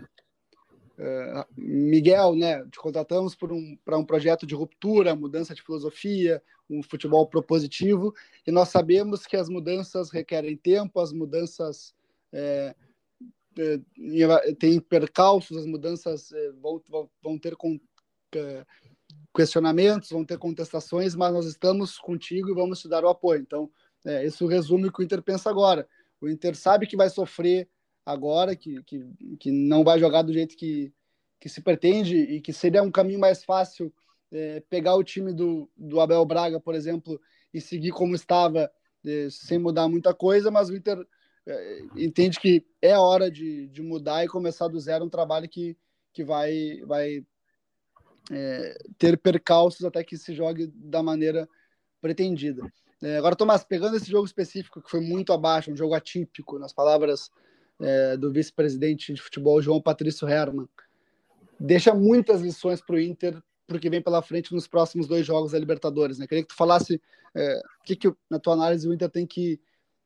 é, 0.98 1.46
Miguel, 1.56 2.34
né, 2.34 2.64
te 2.70 2.78
contratamos 2.78 3.34
para 3.34 3.52
um, 3.52 3.76
um 3.88 4.04
projeto 4.04 4.46
de 4.46 4.54
ruptura, 4.54 5.16
mudança 5.16 5.54
de 5.54 5.62
filosofia, 5.62 6.42
um 6.68 6.82
futebol 6.82 7.26
propositivo, 7.26 8.14
e 8.46 8.50
nós 8.50 8.68
sabemos 8.68 9.26
que 9.26 9.36
as 9.36 9.48
mudanças 9.48 10.10
requerem 10.10 10.56
tempo, 10.56 11.00
as 11.00 11.12
mudanças 11.12 11.94
é, 12.32 12.74
é, 13.58 14.52
têm 14.58 14.80
percalços, 14.80 15.56
as 15.56 15.66
mudanças 15.66 16.32
é, 16.32 16.52
vão, 16.52 16.82
vão, 17.22 17.38
ter 17.38 17.56
com, 17.56 17.78
questionamentos, 19.34 20.10
vão 20.10 20.24
ter 20.24 20.38
contestações, 20.38 21.14
mas 21.14 21.32
nós 21.32 21.46
estamos 21.46 21.98
contigo 21.98 22.50
e 22.50 22.54
vamos 22.54 22.80
te 22.80 22.88
dar 22.88 23.04
o 23.04 23.08
apoio. 23.08 23.40
Então, 23.40 23.70
é, 24.04 24.24
isso 24.24 24.46
resume 24.46 24.88
o 24.88 24.92
que 24.92 25.00
o 25.00 25.04
Inter 25.04 25.22
pensa 25.22 25.50
agora. 25.50 25.88
O 26.20 26.28
Inter 26.28 26.56
sabe 26.56 26.86
que 26.86 26.96
vai 26.96 27.10
sofrer 27.10 27.68
agora, 28.04 28.54
que, 28.54 28.82
que, 28.84 29.04
que 29.38 29.50
não 29.50 29.82
vai 29.82 29.98
jogar 29.98 30.22
do 30.22 30.32
jeito 30.32 30.56
que, 30.56 30.92
que 31.40 31.48
se 31.48 31.60
pretende 31.60 32.16
e 32.16 32.40
que 32.40 32.52
seria 32.52 32.82
um 32.82 32.90
caminho 32.90 33.18
mais 33.18 33.44
fácil 33.44 33.92
é, 34.32 34.60
pegar 34.68 34.96
o 34.96 35.04
time 35.04 35.32
do, 35.32 35.70
do 35.76 36.00
Abel 36.00 36.24
Braga, 36.24 36.60
por 36.60 36.74
exemplo, 36.74 37.20
e 37.52 37.60
seguir 37.60 37.92
como 37.92 38.14
estava, 38.14 38.70
é, 39.04 39.28
sem 39.30 39.58
mudar 39.58 39.88
muita 39.88 40.12
coisa, 40.12 40.50
mas 40.50 40.68
o 40.68 40.76
Inter 40.76 40.98
é, 41.46 41.80
entende 41.96 42.40
que 42.40 42.66
é 42.80 42.98
hora 42.98 43.30
de, 43.30 43.68
de 43.68 43.82
mudar 43.82 44.24
e 44.24 44.28
começar 44.28 44.68
do 44.68 44.80
zero 44.80 45.04
um 45.04 45.10
trabalho 45.10 45.48
que, 45.48 45.76
que 46.12 46.24
vai, 46.24 46.80
vai 46.86 47.24
é, 48.30 48.78
ter 48.98 49.16
percalços 49.18 49.84
até 49.84 50.02
que 50.02 50.16
se 50.16 50.34
jogue 50.34 50.66
da 50.74 51.02
maneira 51.02 51.48
pretendida. 52.00 52.62
É, 53.02 53.18
agora, 53.18 53.36
Tomás, 53.36 53.62
pegando 53.62 53.96
esse 53.96 54.10
jogo 54.10 54.24
específico, 54.24 54.80
que 54.80 54.90
foi 54.90 55.00
muito 55.00 55.32
abaixo, 55.32 55.70
um 55.70 55.76
jogo 55.76 55.94
atípico, 55.94 56.58
nas 56.58 56.72
palavras 56.72 57.30
é, 57.80 58.16
do 58.16 58.32
vice-presidente 58.32 59.12
de 59.12 59.20
futebol, 59.20 59.60
João 59.60 59.80
Patrício 59.80 60.28
Herman, 60.28 60.68
deixa 61.58 61.94
muitas 61.94 62.40
lições 62.40 62.80
para 62.80 62.96
o 62.96 63.00
Inter, 63.00 63.42
porque 63.66 63.90
vem 63.90 64.02
pela 64.02 64.22
frente 64.22 64.52
nos 64.52 64.66
próximos 64.66 65.06
dois 65.06 65.26
jogos 65.26 65.52
da 65.52 65.58
Libertadores. 65.58 66.18
Né? 66.18 66.26
Queria 66.26 66.42
que 66.42 66.48
tu 66.48 66.56
falasse 66.56 67.00
é, 67.34 67.62
o 67.80 67.84
que, 67.84 67.96
que, 67.96 68.12
na 68.30 68.38
tua 68.38 68.54
análise, 68.54 68.88
o 68.88 68.92
Inter 68.92 69.10
tem 69.10 69.26
que 69.26 69.60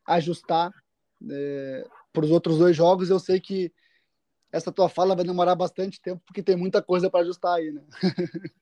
ajustar 0.07 0.73
é, 1.31 1.87
para 2.13 2.25
os 2.25 2.31
outros 2.31 2.59
dois 2.59 2.77
jogos. 2.77 3.11
Eu 3.11 3.19
sei 3.19 3.41
que 3.41 3.73
essa 4.51 4.73
tua 4.73 4.89
fala 4.89 5.15
vai 5.15 5.25
demorar 5.25 5.55
bastante 5.55 6.01
tempo, 6.01 6.23
porque 6.25 6.43
tem 6.43 6.57
muita 6.57 6.81
coisa 6.81 7.11
para 7.11 7.21
ajustar 7.21 7.57
aí, 7.57 7.71
né? 7.71 7.83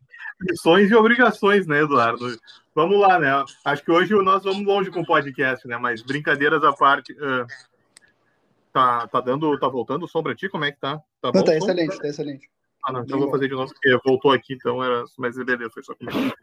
Missões 0.41 0.91
e 0.91 0.95
obrigações, 0.95 1.67
né, 1.67 1.83
Eduardo? 1.83 2.39
Vamos 2.75 3.01
lá, 3.01 3.19
né? 3.19 3.29
Acho 3.65 3.83
que 3.83 3.91
hoje 3.91 4.13
nós 4.23 4.43
vamos 4.43 4.67
longe 4.67 4.91
com 4.91 5.01
o 5.01 5.07
podcast, 5.07 5.67
né? 5.67 5.79
Mas 5.79 6.03
brincadeiras 6.03 6.63
à 6.63 6.73
parte. 6.75 7.13
Uh, 7.15 7.47
tá, 8.77 9.09
tá 9.09 9.21
dando, 9.23 9.59
tá 9.59 9.67
voltando 9.69 10.03
o 10.03 10.09
som 10.09 10.23
pra 10.23 10.35
ti? 10.35 10.51
Como 10.51 10.67
é 10.67 10.71
que 10.71 10.79
tá? 10.79 10.99
Tá, 11.23 11.33
não, 11.35 11.43
tá 11.43 11.57
excelente, 11.57 11.99
tá 11.99 12.09
excelente. 12.09 12.51
Ah, 12.85 12.93
não, 12.93 13.03
então 13.03 13.19
vou 13.19 13.31
fazer 13.31 13.49
de 13.49 13.55
novo, 13.55 13.73
porque 13.73 13.99
voltou 14.05 14.33
aqui, 14.33 14.53
então 14.53 14.85
era. 14.85 15.03
Mas 15.17 15.35
beleza, 15.35 15.71
foi 15.71 15.83
só 15.83 15.95
comigo. 15.95 16.35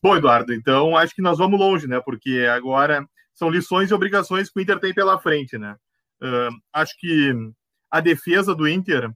Bom, 0.00 0.16
Eduardo, 0.16 0.54
então 0.54 0.96
acho 0.96 1.12
que 1.12 1.20
nós 1.20 1.38
vamos 1.38 1.58
longe, 1.58 1.88
né? 1.88 2.00
Porque 2.00 2.46
agora 2.48 3.04
são 3.34 3.50
lições 3.50 3.90
e 3.90 3.94
obrigações 3.94 4.48
que 4.48 4.60
o 4.60 4.62
Inter 4.62 4.78
tem 4.78 4.94
pela 4.94 5.18
frente, 5.18 5.58
né? 5.58 5.76
Uh, 6.22 6.54
acho 6.72 6.96
que 6.98 7.34
a 7.90 7.98
defesa 7.98 8.54
do 8.54 8.68
Inter 8.68 9.10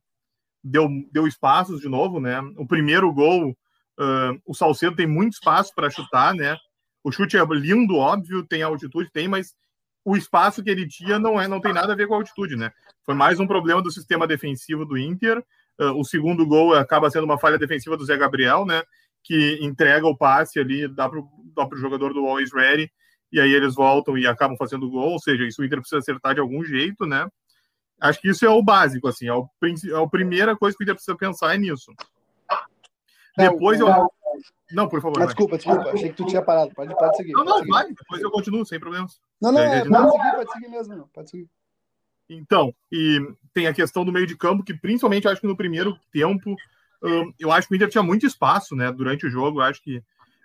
deu, 0.63 0.89
deu 1.13 1.27
espaços 1.27 1.81
de 1.81 1.89
novo, 1.89 2.21
né? 2.21 2.41
O 2.57 2.67
primeiro 2.67 3.13
gol, 3.13 3.51
uh, 3.51 4.41
o 4.45 4.55
Salcedo 4.55 4.97
tem 4.97 5.07
muito 5.07 5.35
espaço 5.35 5.73
para 5.73 5.91
chutar, 5.91 6.35
né? 6.35 6.57
O 7.05 7.13
chute 7.13 7.37
é 7.37 7.45
lindo, 7.45 7.97
óbvio, 7.97 8.45
tem 8.45 8.63
altitude, 8.63 9.11
tem, 9.13 9.29
mas 9.29 9.55
o 10.07 10.17
espaço 10.17 10.63
que 10.63 10.71
ele 10.71 10.87
tinha 10.87 11.19
não 11.19 11.39
é, 11.41 11.49
não 11.49 11.61
tem 11.61 11.73
nada 11.73 11.93
a 11.93 11.97
ver 11.97 12.07
com 12.07 12.15
a 12.15 12.19
altitude, 12.19 12.55
né? 12.55 12.71
Foi 13.05 13.13
mais 13.13 13.41
um 13.41 13.47
problema 13.47 13.83
do 13.83 13.91
sistema 13.91 14.25
defensivo 14.25 14.87
do 14.87 14.97
Inter. 14.97 15.39
Uh, 15.81 15.99
o 15.99 16.05
segundo 16.05 16.47
gol 16.47 16.75
acaba 16.75 17.11
sendo 17.11 17.25
uma 17.25 17.41
falha 17.41 17.59
defensiva 17.59 17.97
do 17.97 18.05
Zé 18.05 18.17
Gabriel, 18.17 18.65
né? 18.65 18.85
Que 19.25 19.59
entrega 19.61 20.07
o 20.07 20.17
passe 20.17 20.61
ali, 20.61 20.87
dá 20.87 21.09
para 21.09 21.19
o 21.19 21.77
jogador 21.77 22.15
do 22.15 22.25
Always 22.25 22.55
Ready, 22.55 22.89
e 23.33 23.41
aí 23.41 23.53
eles 23.53 23.75
voltam 23.75 24.17
e 24.17 24.29
acabam 24.29 24.57
fazendo 24.57 24.87
o 24.87 24.91
gol. 24.91 25.11
Ou 25.11 25.19
seja, 25.19 25.45
isso 25.45 25.61
o 25.61 25.65
Inter 25.65 25.81
precisa 25.81 25.99
acertar 25.99 26.35
de 26.35 26.41
algum 26.41 26.63
jeito, 26.63 27.05
né? 27.05 27.27
Acho 28.01 28.21
que 28.21 28.29
isso 28.29 28.47
é 28.47 28.49
o 28.49 28.63
básico, 28.63 29.09
assim, 29.09 29.27
é, 29.27 29.35
o, 29.35 29.49
é 29.61 30.05
a 30.05 30.07
primeira 30.07 30.57
coisa 30.57 30.77
que 30.77 30.85
a 30.85 30.87
gente 30.87 30.97
precisa 30.97 31.17
pensar 31.17 31.53
é 31.53 31.59
nisso. 31.59 31.93
Depois 33.37 33.81
eu. 33.81 33.89
Não, 34.73 34.89
por 34.89 35.01
favor. 35.01 35.25
desculpa, 35.25 35.57
desculpa. 35.57 35.91
Achei 35.91 36.11
que 36.11 36.17
tu 36.17 36.27
tinha 36.27 36.43
parado. 36.43 36.73
Pode, 36.75 36.95
pode 36.95 37.17
seguir. 37.17 37.33
Não, 37.33 37.45
não, 37.45 37.59
seguir. 37.59 37.71
vai. 37.71 37.87
Depois 37.89 38.23
eu 38.23 38.31
continuo, 38.31 38.67
sem 38.67 38.81
problemas. 38.81 39.21
Não, 39.41 39.53
não, 39.53 39.61
é, 39.61 39.85
pode 39.85 40.11
seguir, 40.11 40.33
pode 40.35 40.53
seguir 40.53 40.69
mesmo. 40.69 40.97
Não. 40.97 41.09
Pode 41.09 41.31
seguir. 41.31 41.49
Então, 42.29 42.75
e 42.91 43.21
tem 43.55 43.67
a 43.67 43.75
questão 43.75 44.05
do 44.05 44.13
meio 44.13 44.27
de 44.27 44.37
campo, 44.37 44.65
que 44.65 44.75
principalmente 44.75 45.29
acho 45.29 45.41
que 45.41 45.47
no 45.47 45.57
primeiro 45.57 45.97
tempo, 46.13 46.57
um, 47.03 47.33
eu 47.39 47.53
acho 47.53 47.69
que 47.69 47.75
o 47.75 47.77
Inter 47.77 47.89
tinha 47.89 48.03
muito 48.03 48.27
espaço, 48.27 48.75
né, 48.75 48.91
durante 48.91 49.27
o 49.27 49.31
jogo. 49.31 49.61
Eu 49.61 49.65
acho 49.65 49.83
que 49.83 50.03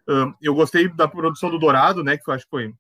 um, 0.08 0.34
eu 0.42 0.54
gostei 0.54 0.88
da 0.88 1.08
produção 1.08 1.50
do 1.50 1.60
Dourado, 1.60 2.04
né, 2.04 2.18
que 2.18 2.30
eu 2.30 2.34
acho 2.34 2.46
que 2.46 2.52
foi 2.52 2.74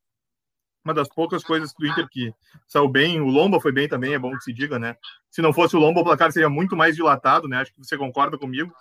uma 0.84 0.94
das 0.94 1.08
poucas 1.08 1.44
coisas 1.44 1.74
do 1.74 1.86
Inter 1.86 2.08
que 2.10 2.34
saiu 2.68 2.88
bem. 2.88 3.22
O 3.22 3.28
Lomba 3.28 3.60
foi 3.60 3.72
bem 3.72 3.88
também, 3.88 4.14
é 4.14 4.20
bom 4.20 4.36
que 4.36 4.44
se 4.44 4.54
diga, 4.54 4.80
né? 4.80 4.96
Se 5.30 5.42
não 5.42 5.54
fosse 5.54 5.76
o 5.76 5.80
Lomba, 5.80 6.02
o 6.02 6.04
placar 6.04 6.32
seria 6.32 6.50
muito 6.50 6.76
mais 6.76 6.96
dilatado, 6.96 7.48
né? 7.48 7.58
Acho 7.58 7.74
que 7.74 7.80
você 7.80 7.98
concorda 7.98 8.38
comigo. 8.38 8.74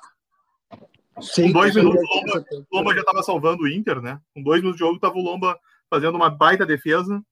Sim, 1.20 1.52
Com 1.52 1.60
dois 1.60 1.74
minutos, 1.74 2.00
o 2.00 2.16
Lomba, 2.16 2.46
Lomba 2.72 2.94
já 2.94 3.00
estava 3.00 3.22
salvando 3.22 3.64
o 3.64 3.68
Inter, 3.68 4.00
né? 4.00 4.20
Com 4.34 4.42
dois 4.42 4.60
minutos 4.60 4.78
de 4.78 4.84
jogo, 4.84 4.96
estava 4.96 5.14
o 5.14 5.22
Lomba 5.22 5.58
fazendo 5.88 6.14
uma 6.14 6.30
baita 6.30 6.64
defesa. 6.64 7.14
Ou 7.16 7.24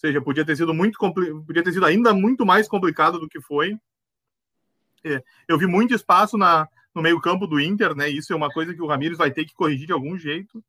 seja, 0.00 0.20
podia 0.20 0.44
ter 0.44 0.56
sido 0.56 0.74
muito 0.74 0.98
podia 1.46 1.62
ter 1.62 1.72
sido 1.72 1.86
ainda 1.86 2.12
muito 2.12 2.44
mais 2.44 2.68
complicado 2.68 3.18
do 3.18 3.28
que 3.28 3.40
foi. 3.40 3.76
É, 5.04 5.22
eu 5.48 5.58
vi 5.58 5.66
muito 5.66 5.94
espaço 5.94 6.36
na, 6.36 6.68
no 6.94 7.02
meio-campo 7.02 7.46
do 7.46 7.60
Inter, 7.60 7.94
né? 7.94 8.08
Isso 8.08 8.32
é 8.32 8.36
uma 8.36 8.50
coisa 8.50 8.74
que 8.74 8.82
o 8.82 8.86
Ramires 8.86 9.18
vai 9.18 9.30
ter 9.30 9.44
que 9.44 9.54
corrigir 9.54 9.86
de 9.86 9.92
algum 9.92 10.18
jeito. 10.18 10.62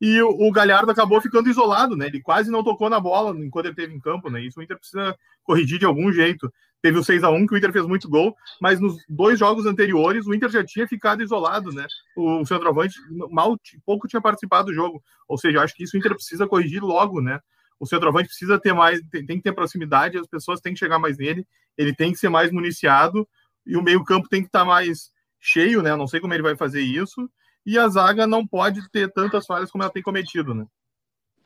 E 0.00 0.20
o, 0.20 0.50
Galhardo 0.50 0.90
acabou 0.90 1.20
ficando 1.20 1.48
isolado, 1.48 1.96
né? 1.96 2.06
Ele 2.06 2.20
quase 2.20 2.50
não 2.50 2.64
tocou 2.64 2.90
na 2.90 2.98
bola 2.98 3.36
enquanto 3.38 3.66
ele 3.66 3.72
esteve 3.72 3.94
em 3.94 4.00
campo, 4.00 4.28
né? 4.28 4.42
Isso 4.42 4.58
o 4.58 4.62
Inter 4.62 4.76
precisa 4.76 5.16
corrigir 5.42 5.78
de 5.78 5.86
algum 5.86 6.12
jeito. 6.12 6.52
Teve 6.82 6.98
o 6.98 7.04
6 7.04 7.24
a 7.24 7.30
1 7.30 7.46
que 7.46 7.54
o 7.54 7.56
Inter 7.56 7.72
fez 7.72 7.86
muito 7.86 8.08
gol, 8.08 8.36
mas 8.60 8.80
nos 8.80 8.96
dois 9.08 9.38
jogos 9.38 9.64
anteriores 9.66 10.26
o 10.26 10.34
Inter 10.34 10.50
já 10.50 10.64
tinha 10.64 10.86
ficado 10.86 11.22
isolado, 11.22 11.72
né? 11.72 11.86
O 12.16 12.44
centroavante 12.44 12.98
mal 13.30 13.56
pouco 13.86 14.08
tinha 14.08 14.20
participado 14.20 14.66
do 14.66 14.74
jogo. 14.74 15.02
Ou 15.28 15.38
seja, 15.38 15.62
acho 15.62 15.74
que 15.74 15.84
isso 15.84 15.96
o 15.96 15.98
Inter 15.98 16.14
precisa 16.14 16.46
corrigir 16.46 16.82
logo, 16.82 17.20
né? 17.20 17.40
O 17.78 17.86
centroavante 17.86 18.28
precisa 18.28 18.58
ter 18.58 18.72
mais, 18.72 19.00
tem, 19.10 19.24
tem 19.24 19.36
que 19.36 19.42
ter 19.44 19.52
proximidade, 19.52 20.18
as 20.18 20.26
pessoas 20.26 20.60
têm 20.60 20.74
que 20.74 20.78
chegar 20.78 20.98
mais 20.98 21.16
nele, 21.16 21.46
ele 21.78 21.94
tem 21.94 22.12
que 22.12 22.18
ser 22.18 22.28
mais 22.28 22.50
municiado 22.50 23.26
e 23.66 23.76
o 23.76 23.82
meio-campo 23.82 24.28
tem 24.28 24.42
que 24.42 24.48
estar 24.48 24.64
mais 24.64 25.10
cheio, 25.40 25.82
né? 25.82 25.94
Não 25.96 26.06
sei 26.06 26.20
como 26.20 26.34
ele 26.34 26.42
vai 26.42 26.56
fazer 26.56 26.80
isso 26.80 27.28
e 27.64 27.78
a 27.78 27.88
zaga 27.88 28.26
não 28.26 28.46
pode 28.46 28.88
ter 28.90 29.12
tantas 29.12 29.46
falhas 29.46 29.70
como 29.70 29.82
ela 29.82 29.92
tem 29.92 30.02
cometido, 30.02 30.54
né? 30.54 30.66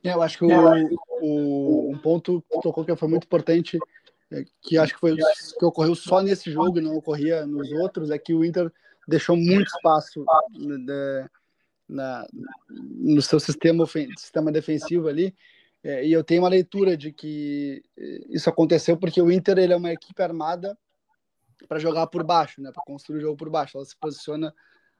É, 0.02 0.12
eu 0.12 0.22
acho 0.22 0.38
que 0.38 0.44
o, 0.44 0.98
o, 1.20 1.90
um 1.90 1.98
ponto 1.98 2.42
que 2.50 2.60
tocou 2.60 2.84
que 2.84 2.94
foi 2.96 3.08
muito 3.08 3.24
importante, 3.24 3.78
é, 4.30 4.44
que 4.62 4.78
acho 4.78 4.94
que 4.94 5.00
foi 5.00 5.16
que 5.16 5.64
ocorreu 5.64 5.94
só 5.94 6.22
nesse 6.22 6.50
jogo 6.50 6.78
e 6.78 6.82
não 6.82 6.96
ocorria 6.96 7.44
nos 7.44 7.70
outros, 7.72 8.10
é 8.10 8.18
que 8.18 8.32
o 8.32 8.44
Inter 8.44 8.72
deixou 9.06 9.36
muito 9.36 9.66
espaço 9.66 10.24
né, 10.54 11.26
na, 11.88 12.26
no 12.68 13.22
seu 13.22 13.40
sistema, 13.40 13.86
sistema 13.86 14.52
defensivo 14.52 15.08
ali. 15.08 15.34
É, 15.82 16.04
e 16.04 16.12
eu 16.12 16.22
tenho 16.24 16.42
uma 16.42 16.48
leitura 16.48 16.96
de 16.96 17.12
que 17.12 17.82
é, 17.96 18.20
isso 18.28 18.48
aconteceu 18.50 18.96
porque 18.96 19.22
o 19.22 19.30
Inter 19.30 19.58
ele 19.58 19.72
é 19.72 19.76
uma 19.76 19.92
equipe 19.92 20.22
armada 20.22 20.76
para 21.66 21.78
jogar 21.78 22.06
por 22.06 22.22
baixo, 22.22 22.60
né, 22.60 22.70
para 22.72 22.82
construir 22.84 23.18
o 23.18 23.22
jogo 23.22 23.36
por 23.36 23.50
baixo. 23.50 23.76
Ela 23.76 23.86
se 23.86 23.96
posiciona 23.96 24.54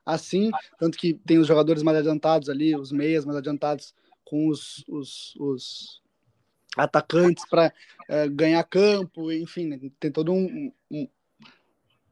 assim, 0.09 0.51
tanto 0.79 0.97
que 0.97 1.13
tem 1.13 1.39
os 1.39 1.47
jogadores 1.47 1.83
mais 1.83 1.99
adiantados 1.99 2.49
ali, 2.49 2.75
os 2.75 2.91
meias 2.91 3.27
mais 3.27 3.37
adiantados 3.37 3.95
com 4.25 4.49
os, 4.49 4.83
os, 4.89 5.37
os 5.37 6.03
atacantes 6.77 7.47
para 7.47 7.73
é, 8.09 8.27
ganhar 8.27 8.65
campo, 8.65 9.31
enfim, 9.31 9.67
né? 9.67 9.79
tem 10.01 10.11
todo 10.11 10.33
um, 10.33 10.73
um, 10.91 11.09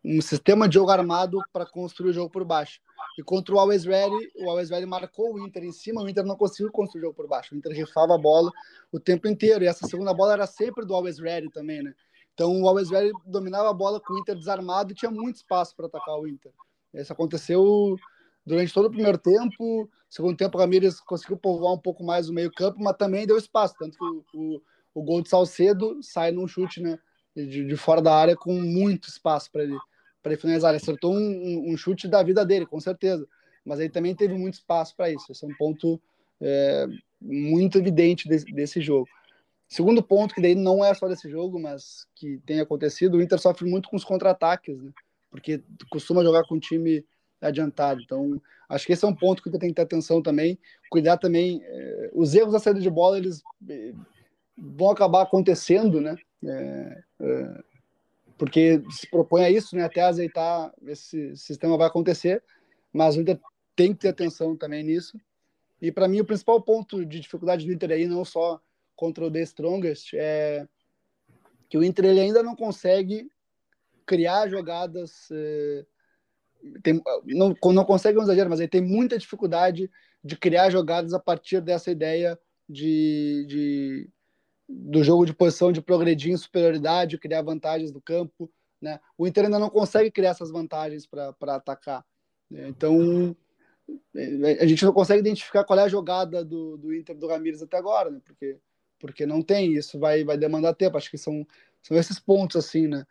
um, 0.05 0.21
sistema 0.21 0.69
de 0.69 0.75
jogo 0.75 0.91
armado 0.91 1.39
para 1.55 1.65
construir 1.65 2.11
o 2.11 2.13
jogo 2.13 2.29
por 2.29 2.45
baixo. 2.45 2.81
E 3.19 3.23
contra 3.23 3.55
o 3.55 3.59
Always 3.59 3.87
Ready, 3.87 4.31
o 4.37 4.51
Always 4.51 4.69
Ready 4.69 4.85
marcou 4.85 5.35
o 5.35 5.39
Inter 5.47 5.65
em 5.65 5.73
cima, 5.73 6.03
o 6.03 6.09
Inter 6.09 6.25
não 6.25 6.37
conseguiu 6.37 6.71
construir 6.71 7.01
o 7.01 7.05
jogo 7.05 7.15
por 7.15 7.27
baixo. 7.27 7.55
O 7.55 7.59
Inter 7.59 7.73
rifava 7.73 8.15
a 8.15 8.19
bola 8.19 8.53
o 8.93 9.01
tempo 9.01 9.27
inteiro, 9.27 9.65
e 9.65 9.67
essa 9.67 9.87
segunda 9.87 10.13
bola 10.13 10.35
era 10.35 10.47
sempre 10.47 10.85
do 10.85 10.95
Always 10.95 11.19
Ready 11.19 11.51
também, 11.51 11.83
né? 11.83 11.95
Então 12.35 12.61
o 12.61 12.69
Always 12.69 12.91
Ready 12.91 13.11
dominava 13.25 13.71
a 13.71 13.75
bola 13.75 13.99
com 13.99 14.13
o 14.13 14.19
Inter 14.19 14.37
desarmado 14.37 14.93
e 14.93 14.95
tinha 14.95 15.11
muito 15.11 15.37
espaço 15.37 15.75
para 15.75 15.87
atacar 15.87 16.19
o 16.19 16.29
Inter. 16.29 16.53
Isso 17.01 17.13
aconteceu 17.13 17.97
durante 18.45 18.73
todo 18.73 18.87
o 18.87 18.91
primeiro 18.91 19.19
tempo. 19.19 19.91
Segundo 20.09 20.37
tempo, 20.37 20.57
o 20.57 20.61
Ramires 20.61 21.01
conseguiu 21.01 21.37
povoar 21.37 21.75
um 21.75 21.79
pouco 21.79 22.05
mais 22.05 22.29
o 22.29 22.33
meio-campo, 22.33 22.83
mas 22.83 22.97
também 22.97 23.27
deu 23.27 23.37
espaço. 23.37 23.75
Tanto 23.79 23.99
que 23.99 24.05
o, 24.05 24.25
o, 24.35 24.63
o, 24.95 25.03
gol 25.03 25.23
de 25.23 25.29
Salcedo 25.29 25.99
sai 26.03 26.31
num 26.31 26.47
chute 26.47 26.81
né, 26.81 26.99
de, 27.35 27.65
de 27.65 27.77
fora 27.77 28.01
da 28.01 28.15
área 28.15 28.37
com 28.37 28.53
muito 28.53 29.09
espaço 29.09 29.51
para 29.51 29.63
ele 29.63 29.77
ele 30.31 30.41
finalizar. 30.41 30.71
Ele 30.71 30.83
acertou 30.83 31.15
um, 31.15 31.73
um, 31.73 31.77
chute 31.77 32.09
da 32.09 32.23
vida 32.23 32.45
dele, 32.45 32.67
com 32.67 32.81
certeza, 32.81 33.27
mas 33.65 33.81
ele 33.81 33.91
também 33.91 34.15
teve 34.15 34.35
muito 34.35 34.55
espaço 34.55 34.95
para 34.97 35.11
isso. 35.11 35.31
Esse 35.31 35.45
é 35.45 35.49
um 35.49 35.57
ponto 35.57 36.01
é, 36.41 36.87
muito 37.21 37.79
evidente 37.79 38.29
desse, 38.29 38.47
desse 38.47 38.81
jogo. 38.81 39.09
Segundo 39.69 40.03
ponto, 40.03 40.35
que 40.35 40.41
daí 40.41 40.55
não 40.55 40.85
é 40.85 40.95
só 40.95 41.09
desse 41.09 41.29
jogo, 41.29 41.59
mas 41.59 42.07
que 42.15 42.39
tem 42.47 42.61
acontecido, 42.61 43.17
o 43.17 43.23
Inter 43.23 43.39
sofre 43.39 43.69
muito 43.69 43.89
com 43.89 43.97
os 43.97 44.05
contra-ataques, 44.05 44.81
né? 44.81 44.93
Porque 45.37 45.62
costuma 45.90 46.22
jogar 46.22 46.44
com 46.44 46.57
o 46.57 46.61
time 46.61 47.05
adiantado. 47.40 48.01
Então, 48.03 48.40
acho 48.68 48.87
que 48.87 48.92
esse 48.92 49.05
é 49.05 49.09
um 49.09 49.14
ponto 49.14 49.42
que 49.42 49.49
Inter 49.49 49.61
tem 49.61 49.68
que 49.70 49.77
ter 49.77 49.83
atenção 49.83 50.22
também. 50.22 50.59
Cuidar 50.90 51.18
também. 51.18 51.62
É, 51.64 52.11
os 52.14 52.35
erros 52.35 52.53
da 52.53 52.59
saída 52.59 52.81
de 52.81 52.90
bola, 52.90 53.18
eles 53.18 53.42
é, 53.68 53.92
vão 54.57 54.90
acabar 54.90 55.22
acontecendo, 55.22 56.01
né? 56.01 56.16
É, 56.44 57.03
é, 57.20 57.64
porque 58.38 58.83
se 58.90 59.09
propõe 59.09 59.44
a 59.44 59.51
isso, 59.51 59.77
né? 59.77 59.85
Até 59.85 60.03
azeitar 60.03 60.72
esse 60.87 61.37
sistema 61.37 61.77
vai 61.77 61.87
acontecer, 61.87 62.42
mas 62.92 63.16
o 63.16 63.20
Inter 63.20 63.38
tem 63.75 63.92
que 63.92 64.01
ter 64.01 64.09
atenção 64.09 64.57
também 64.57 64.83
nisso. 64.83 65.18
E 65.81 65.92
para 65.92 66.09
mim 66.09 66.20
o 66.20 66.25
principal 66.25 66.61
ponto 66.61 67.05
de 67.05 67.20
dificuldade 67.20 67.66
do 67.66 67.72
Inter 67.72 67.90
aí 67.92 68.07
não 68.07 68.25
só 68.25 68.61
contra 68.94 69.27
o 69.27 69.31
The 69.31 69.42
Strongest 69.42 70.14
é 70.14 70.66
que 71.68 71.77
o 71.77 71.85
Inter 71.85 72.07
ele 72.07 72.20
ainda 72.20 72.42
não 72.42 72.57
consegue 72.57 73.31
criar 74.07 74.49
jogadas 74.49 75.29
é, 75.33 75.85
tem, 76.83 77.03
não, 77.27 77.55
não 77.73 77.85
consegue 77.85 78.19
um 78.19 78.23
exagero, 78.23 78.51
mas 78.51 78.61
ele 78.61 78.69
tem 78.69 78.81
muita 78.81 79.19
dificuldade 79.19 79.90
de 80.23 80.37
criar 80.37 80.71
jogadas 80.71 81.12
a 81.12 81.21
partir 81.21 81.61
dessa 81.61 81.90
ideia 81.90 82.38
de, 82.69 83.45
de 83.49 84.11
do 84.69 85.05
jogo 85.05 85.25
de 85.25 85.33
posição 85.33 85.71
de 85.71 85.81
progredir 85.81 86.33
em 86.33 86.37
superioridade, 86.37 87.19
criar 87.19 87.42
vantagens 87.42 87.92
no 87.92 88.01
campo. 88.01 88.51
Né? 88.81 88.99
O 89.16 89.27
Inter 89.27 89.45
ainda 89.45 89.59
não 89.59 89.71
consegue 89.71 90.11
criar 90.11 90.31
essas 90.31 90.51
vantagens 90.51 91.07
para 91.07 91.35
atacar. 91.55 92.05
Né? 92.51 92.69
Então, 92.69 93.37
a 94.61 94.66
gente 94.66 94.85
não 94.85 94.92
consegue 94.92 95.21
identificar 95.21 95.62
qual 95.62 95.79
é 95.79 95.85
a 95.85 95.88
jogada 95.88 96.45
do, 96.45 96.77
do 96.77 96.92
Inter 96.92 97.16
do 97.16 97.29
Ramires 97.29 97.62
até 97.62 97.77
agora, 97.77 98.11
né? 98.11 98.21
porque, 98.25 98.59
porque 98.99 99.25
não 99.25 99.40
tem. 99.40 99.75
Isso 99.75 100.01
vai, 100.01 100.25
vai 100.25 100.37
demandar 100.37 100.75
tempo. 100.75 100.97
Acho 100.97 101.11
que 101.11 101.19
são, 101.19 101.47
são 101.81 101.97
esses 101.97 102.19
pontos 102.19 102.57
assim, 102.57 102.88
né? 102.88 103.07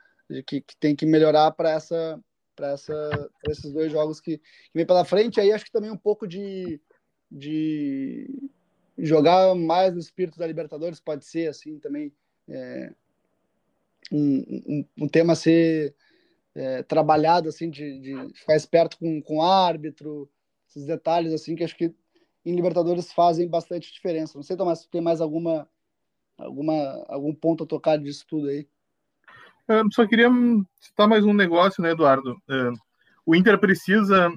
Que, 0.46 0.62
que 0.62 0.78
tem 0.80 0.96
que 0.96 1.06
melhorar 1.06 1.52
para 1.52 1.72
essa 1.72 2.20
para 2.56 2.74
esses 3.50 3.72
dois 3.74 3.92
jogos 3.92 4.22
que, 4.22 4.38
que 4.38 4.74
vem 4.74 4.86
pela 4.86 5.04
frente. 5.04 5.40
Aí 5.40 5.52
acho 5.52 5.66
que 5.66 5.72
também 5.72 5.92
um 5.92 5.98
pouco 5.98 6.26
de, 6.26 6.80
de 7.30 8.28
jogar 8.98 9.54
mais 9.56 9.94
no 9.94 10.00
espírito 10.00 10.40
da 10.40 10.48
Libertadores 10.48 11.00
pode 11.00 11.26
ser 11.26 11.50
assim 11.50 11.78
também 11.80 12.14
é, 12.48 12.94
um, 14.12 14.38
um, 14.68 14.86
um, 15.04 15.08
tema 15.08 15.34
a 15.34 15.36
ser 15.36 15.94
é, 16.54 16.82
trabalhado 16.84 17.50
assim 17.50 17.70
de, 17.70 18.00
de, 18.00 18.34
ficar 18.34 18.56
esperto 18.56 18.98
com, 18.98 19.22
com 19.22 19.42
árbitro 19.42 20.30
esses 20.70 20.86
detalhes 20.86 21.34
assim 21.34 21.56
que 21.56 21.64
acho 21.64 21.76
que 21.76 21.94
em 22.46 22.56
Libertadores 22.56 23.12
fazem 23.12 23.48
bastante 23.48 23.92
diferença. 23.92 24.38
Não 24.38 24.44
sei 24.44 24.56
Tomás 24.56 24.80
se 24.80 24.90
tem 24.90 25.02
mais 25.02 25.20
alguma 25.20 25.68
alguma 26.38 27.04
algum 27.08 27.34
ponto 27.34 27.64
a 27.64 27.68
tocar 27.68 27.98
disso 27.98 28.26
tudo 28.28 28.48
aí 28.48 28.68
só 29.92 30.06
queria 30.06 30.30
citar 30.80 31.08
mais 31.08 31.26
um 31.26 31.34
negócio 31.34 31.82
né 31.82 31.92
Eduardo 31.92 32.38
o 33.26 33.36
Inter 33.36 33.58
precisa 33.60 34.32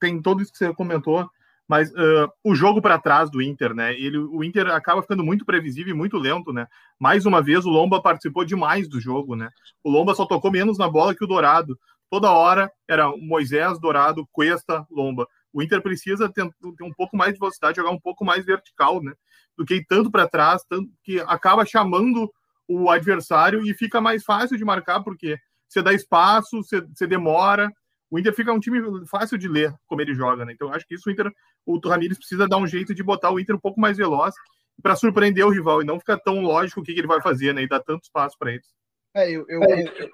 tem 0.00 0.20
tudo 0.20 0.42
isso 0.42 0.52
que 0.52 0.58
você 0.58 0.72
comentou 0.74 1.28
mas 1.72 1.90
uh, 1.92 2.30
o 2.44 2.54
jogo 2.54 2.82
para 2.82 2.98
trás 2.98 3.30
do 3.30 3.40
Inter, 3.40 3.74
né? 3.74 3.94
Ele, 3.94 4.18
o 4.18 4.44
Inter 4.44 4.66
acaba 4.68 5.00
ficando 5.00 5.24
muito 5.24 5.42
previsível 5.42 5.94
e 5.94 5.96
muito 5.96 6.18
lento, 6.18 6.52
né? 6.52 6.66
Mais 6.98 7.24
uma 7.24 7.42
vez, 7.42 7.64
o 7.64 7.70
Lomba 7.70 8.02
participou 8.02 8.44
demais 8.44 8.86
do 8.86 9.00
jogo, 9.00 9.34
né? 9.34 9.48
O 9.82 9.90
Lomba 9.90 10.14
só 10.14 10.26
tocou 10.26 10.50
menos 10.50 10.76
na 10.76 10.86
bola 10.86 11.14
que 11.14 11.24
o 11.24 11.26
Dourado. 11.26 11.78
Toda 12.10 12.30
hora 12.30 12.70
era 12.86 13.10
Moisés, 13.16 13.80
Dourado, 13.80 14.28
Cuesta, 14.30 14.86
Lomba. 14.90 15.26
O 15.50 15.62
Inter 15.62 15.80
precisa 15.80 16.28
ter, 16.28 16.46
ter 16.76 16.84
um 16.84 16.92
pouco 16.92 17.16
mais 17.16 17.32
de 17.32 17.38
velocidade, 17.38 17.76
jogar 17.76 17.90
um 17.90 18.00
pouco 18.00 18.22
mais 18.22 18.44
vertical, 18.44 19.02
né? 19.02 19.14
Do 19.56 19.64
que 19.64 19.76
ir 19.76 19.86
tanto 19.86 20.10
para 20.10 20.28
trás, 20.28 20.62
tanto 20.68 20.90
que 21.02 21.20
acaba 21.20 21.64
chamando 21.64 22.30
o 22.68 22.90
adversário 22.90 23.66
e 23.66 23.74
fica 23.74 24.00
mais 24.00 24.24
fácil 24.24 24.56
de 24.56 24.64
marcar, 24.64 25.02
porque 25.02 25.38
você 25.68 25.82
dá 25.82 25.92
espaço, 25.92 26.62
você, 26.62 26.80
você 26.80 27.06
demora, 27.06 27.70
o 28.10 28.18
Inter 28.18 28.34
fica 28.34 28.52
um 28.52 28.60
time 28.60 28.78
fácil 29.06 29.38
de 29.38 29.48
ler 29.48 29.74
como 29.86 30.02
ele 30.02 30.14
joga, 30.14 30.44
né? 30.44 30.52
Então 30.52 30.72
acho 30.72 30.86
que 30.86 30.94
isso 30.94 31.08
o 31.08 31.12
Inter, 31.12 31.32
o 31.64 31.78
Ramires 31.78 32.18
precisa 32.18 32.46
dar 32.46 32.58
um 32.58 32.66
jeito 32.66 32.94
de 32.94 33.02
botar 33.02 33.30
o 33.30 33.40
Inter 33.40 33.56
um 33.56 33.60
pouco 33.60 33.80
mais 33.80 33.96
veloz 33.96 34.34
para 34.82 34.96
surpreender 34.96 35.46
o 35.46 35.50
rival 35.50 35.82
e 35.82 35.86
não 35.86 35.98
ficar 35.98 36.18
tão 36.18 36.40
lógico 36.40 36.80
o 36.80 36.82
que, 36.82 36.92
que 36.92 37.00
ele 37.00 37.06
vai 37.06 37.22
fazer, 37.22 37.54
né? 37.54 37.62
E 37.62 37.68
dar 37.68 37.80
tanto 37.80 38.02
espaço 38.02 38.36
para 38.38 38.52
eles. 38.52 38.66
É, 39.14 39.30
eu, 39.30 39.44
eu, 39.48 39.60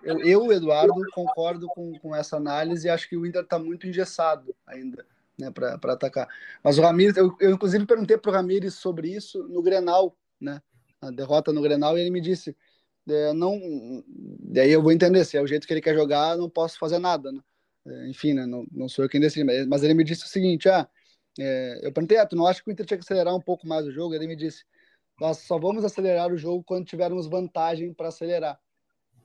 eu, 0.03 0.19
eu, 0.21 0.53
Eduardo, 0.53 0.95
concordo 1.13 1.69
com, 1.69 1.97
com 2.01 2.15
essa 2.15 2.37
análise 2.37 2.87
e 2.87 2.91
acho 2.91 3.09
que 3.09 3.17
o 3.17 3.25
Inter 3.25 3.43
está 3.43 3.59
muito 3.59 3.87
engessado 3.87 4.55
ainda 4.67 5.07
né, 5.39 5.51
para 5.51 5.93
atacar. 5.93 6.29
Mas 6.63 6.79
o 6.79 6.83
Ramires, 6.83 7.17
eu, 7.17 7.35
eu 7.41 7.53
inclusive 7.53 7.87
perguntei 7.87 8.19
para 8.19 8.31
o 8.31 8.35
Ramires 8.35 8.75
sobre 8.75 9.09
isso 9.09 9.43
no 9.45 9.63
Grenal, 9.63 10.17
né? 10.41 10.61
A 11.01 11.11
derrota 11.11 11.53
no 11.53 11.63
Grenal, 11.63 11.97
e 11.97 12.01
ele 12.01 12.11
me 12.11 12.21
disse: 12.21 12.57
é, 13.09 13.33
não. 13.33 13.59
Daí 14.41 14.71
eu 14.71 14.83
vou 14.83 14.93
entender, 14.93 15.25
se 15.25 15.37
é 15.37 15.43
o 15.43 15.47
jeito 15.47 15.67
que 15.67 15.73
ele 15.73 15.81
quer 15.81 15.95
jogar, 15.95 16.37
não 16.37 16.51
posso 16.51 16.79
fazer 16.79 16.99
nada, 16.99 17.33
né? 17.33 17.41
É, 17.87 18.09
enfim, 18.09 18.35
né, 18.35 18.45
não, 18.45 18.67
não 18.71 18.89
sou 18.89 19.05
eu 19.05 19.09
quem 19.09 19.21
decide, 19.21 19.45
mas 19.67 19.83
ele 19.83 19.95
me 19.95 20.05
disse 20.05 20.25
o 20.25 20.29
seguinte: 20.29 20.69
ah, 20.69 20.89
é, 21.39 21.81
eu 21.83 21.93
perguntei, 21.93 22.19
ah, 22.19 22.27
tu 22.27 22.37
não 22.37 22.47
acha 22.47 22.63
que 22.63 22.69
o 22.69 22.73
Inter 22.73 22.85
tinha 22.85 22.99
que 22.99 23.05
acelerar 23.05 23.35
um 23.35 23.41
pouco 23.41 23.67
mais 23.67 23.87
o 23.87 23.93
jogo? 23.93 24.15
Ele 24.15 24.27
me 24.27 24.37
disse: 24.37 24.65
nós 25.21 25.39
só 25.39 25.59
vamos 25.59 25.85
acelerar 25.85 26.33
o 26.33 26.37
jogo 26.37 26.63
quando 26.65 26.87
tivermos 26.87 27.27
vantagem 27.27 27.93
para 27.93 28.09
acelerar. 28.09 28.59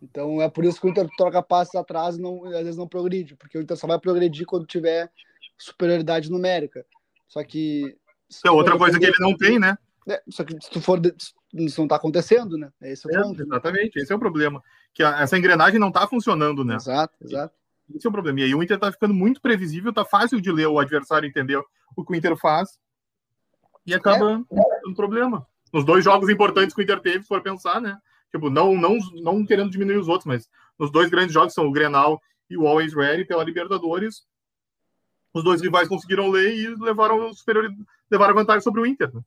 Então 0.02 0.42
é 0.42 0.50
por 0.50 0.66
isso 0.66 0.80
que 0.80 0.88
o 0.88 0.90
Inter 0.90 1.08
troca 1.18 1.42
passos 1.42 1.76
atrás 1.76 2.18
e 2.18 2.22
não, 2.22 2.46
às 2.46 2.64
vezes 2.64 2.78
não 2.78 2.88
progride, 2.88 3.36
porque 3.36 3.58
o 3.58 3.62
Inter 3.62 3.78
só 3.78 3.88
vai 3.88 4.00
progredir 4.00 4.46
quando 4.46 4.66
tiver 4.66 5.12
superioridade 5.58 6.30
numérica. 6.30 6.86
Só 7.28 7.44
que. 7.44 7.96
É 8.46 8.52
outra 8.52 8.78
coisa 8.78 9.00
que 9.00 9.06
ele 9.06 9.16
não 9.20 9.36
tem, 9.36 9.60
né? 9.60 9.78
É, 10.08 10.22
só 10.30 10.44
que 10.44 10.54
se 10.62 10.70
tu 10.70 10.82
for. 10.82 11.00
Isso 11.54 11.80
não 11.80 11.86
está 11.86 11.98
acontecendo, 11.98 12.58
né? 12.58 12.72
É 12.82 12.92
esse 12.92 13.08
é, 13.14 13.22
ponto. 13.22 13.42
Exatamente, 13.42 14.00
esse 14.00 14.12
é 14.12 14.16
o 14.16 14.20
problema. 14.20 14.62
Que 14.94 15.04
a, 15.04 15.22
essa 15.22 15.38
engrenagem 15.38 15.80
não 15.80 15.90
está 15.90 16.08
funcionando, 16.08 16.66
né? 16.66 16.76
Exato, 16.76 17.14
exato. 17.22 17.54
Esse 17.94 18.08
é 18.08 18.10
o 18.10 18.14
problema. 18.14 18.40
E 18.40 18.44
aí 18.44 18.56
o 18.56 18.64
Inter 18.64 18.80
tá 18.80 18.92
ficando 18.92 19.14
muito 19.14 19.40
previsível, 19.42 19.94
tá 19.94 20.04
fácil 20.04 20.42
de 20.42 20.52
ler 20.52 20.68
o 20.68 20.80
adversário 20.80 21.28
entender 21.28 21.62
o 21.96 22.04
que 22.04 22.12
o 22.12 22.16
Inter 22.16 22.36
faz. 22.36 22.80
E 23.86 23.94
acaba 23.94 24.32
é. 24.52 24.88
um 24.88 24.94
problema. 24.94 25.46
Nos 25.72 25.86
dois 25.86 26.04
jogos 26.04 26.30
importantes 26.30 26.74
que 26.74 26.82
o 26.82 26.84
Inter 26.84 27.00
teve, 27.00 27.22
se 27.22 27.28
for 27.28 27.42
pensar, 27.42 27.82
né? 27.82 27.98
Tipo, 28.32 28.50
não, 28.50 28.76
não, 28.76 28.98
não 29.22 29.46
querendo 29.46 29.70
diminuir 29.70 29.98
os 29.98 30.08
outros, 30.08 30.26
mas 30.26 30.50
nos 30.80 30.92
dois 30.92 31.10
grandes 31.10 31.34
jogos 31.34 31.54
são 31.54 31.68
o 31.68 31.72
Grenal 31.72 32.20
e 32.50 32.58
o 32.58 32.68
Always 32.68 32.94
Ready 32.94 33.26
pela 33.26 33.44
Libertadores. 33.44 34.24
Os 35.34 35.44
dois 35.44 35.62
rivais 35.62 35.88
conseguiram 35.88 36.30
ler 36.30 36.56
e 36.56 36.76
levaram 36.76 37.32
superior, 37.34 37.70
levaram 38.10 38.34
vantagem 38.34 38.62
sobre 38.62 38.82
o 38.82 38.86
Inter. 38.86 39.14
Né? 39.14 39.22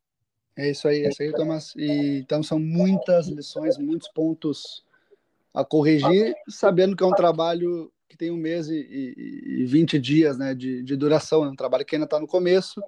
É 0.57 0.71
isso 0.71 0.89
aí, 0.89 1.05
é 1.05 1.09
isso 1.09 1.23
aí, 1.23 1.33
Thomas. 1.33 1.75
E, 1.77 2.19
então 2.19 2.43
são 2.43 2.59
muitas 2.59 3.29
lições, 3.29 3.77
muitos 3.77 4.09
pontos 4.09 4.85
a 5.53 5.65
corrigir, 5.65 6.35
sabendo 6.49 6.97
que 6.97 7.03
é 7.03 7.07
um 7.07 7.15
trabalho 7.15 7.93
que 8.09 8.17
tem 8.17 8.31
um 8.31 8.37
mês 8.37 8.69
e, 8.69 8.79
e, 8.79 9.63
e 9.63 9.67
20 9.67 9.99
dias 9.99 10.39
né, 10.39 10.55
de, 10.55 10.83
de 10.83 10.97
duração, 10.97 11.45
é 11.45 11.49
um 11.49 11.57
trabalho 11.57 11.85
que 11.85 11.95
ainda 11.95 12.05
está 12.05 12.21
no 12.21 12.27
começo. 12.27 12.81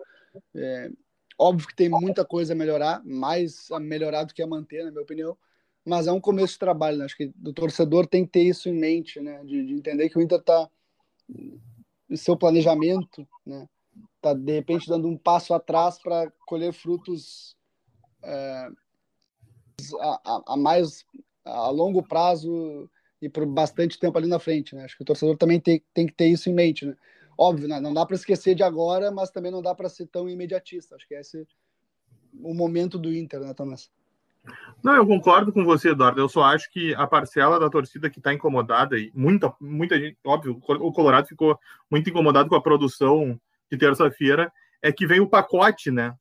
É, 0.55 0.91
óbvio 1.39 1.69
que 1.69 1.75
tem 1.75 1.89
muita 1.89 2.25
coisa 2.25 2.53
a 2.53 2.57
melhorar, 2.57 3.03
mais 3.05 3.71
a 3.71 3.81
melhorar 3.81 4.25
do 4.25 4.35
que 4.35 4.43
a 4.43 4.47
manter, 4.47 4.85
na 4.85 4.91
minha 4.91 5.03
opinião, 5.03 5.37
mas 5.85 6.07
é 6.07 6.13
um 6.13 6.21
começo 6.21 6.55
de 6.55 6.59
trabalho. 6.59 6.99
Né? 6.99 7.05
Acho 7.05 7.17
que 7.17 7.33
o 7.45 7.53
torcedor 7.53 8.07
tem 8.07 8.25
que 8.25 8.33
ter 8.33 8.43
isso 8.43 8.69
em 8.69 8.75
mente, 8.75 9.21
né? 9.21 9.43
de, 9.45 9.67
de 9.67 9.75
entender 9.75 10.09
que 10.09 10.19
o 10.19 10.23
Inter 10.23 10.39
está, 10.39 10.69
seu 12.15 12.37
planejamento, 12.37 13.27
né? 13.45 13.67
está 14.17 14.35
de 14.35 14.53
repente 14.53 14.89
dando 14.89 15.09
um 15.09 15.17
passo 15.17 15.55
atrás 15.55 15.99
para 15.99 16.31
colher 16.47 16.73
frutos 16.73 17.57
é, 18.23 18.69
a, 20.01 20.43
a, 20.55 20.57
mais 20.57 21.05
a 21.45 21.71
longo 21.71 22.03
prazo 22.03 22.91
e 23.21 23.29
por 23.29 23.47
bastante 23.47 23.99
tempo 23.99 24.17
ali 24.17 24.29
na 24.29 24.39
frente, 24.39 24.75
né? 24.75 24.85
Acho 24.85 24.97
que 24.97 25.03
o 25.03 25.07
torcedor 25.07 25.37
também 25.37 25.61
tem, 25.61 25.83
tem 25.93 26.07
que 26.07 26.15
ter 26.15 26.29
isso 26.29 26.49
em 26.49 26.55
mente, 26.55 26.87
né? 26.87 26.97
Óbvio, 27.37 27.69
né? 27.69 27.79
não 27.79 27.95
dá 27.95 28.05
para 28.05 28.17
esquecer 28.17 28.57
de 28.57 28.65
agora, 28.65 29.13
mas 29.13 29.31
também 29.31 29.53
não 29.53 29.63
dá 29.63 29.73
para 29.73 29.89
ser 29.89 30.07
tão 30.09 30.29
imediatista. 30.29 30.97
Acho 30.97 31.07
que 31.07 31.15
esse 31.15 31.43
é 31.43 31.47
o 32.43 32.53
momento 32.53 32.99
do 32.99 33.13
Inter, 33.13 33.41
né, 33.41 33.55
Thomas? 33.55 33.91
Não, 34.83 34.95
eu 34.95 35.07
concordo 35.07 35.53
com 35.53 35.65
você, 35.65 35.91
Eduardo. 35.91 36.21
Eu 36.21 36.29
só 36.29 36.43
acho 36.43 36.69
que 36.71 36.95
a 36.95 37.07
parcela 37.07 37.61
da 37.61 37.71
torcida 37.71 38.11
que 38.11 38.19
está 38.19 38.33
incomodada, 38.33 38.99
e 38.99 39.13
muita, 39.15 39.55
muita 39.61 39.99
gente, 39.99 40.17
óbvio, 40.25 40.61
o 40.61 40.93
Colorado 40.93 41.29
ficou 41.29 41.59
muito 41.91 42.11
incomodado 42.11 42.49
com 42.49 42.57
a 42.57 42.63
produção 42.63 43.41
de 43.71 43.79
terça-feira, 43.79 44.53
é 44.83 44.91
que 44.91 45.07
vem 45.07 45.21
o 45.21 45.29
pacote, 45.29 45.91
né, 45.91 46.15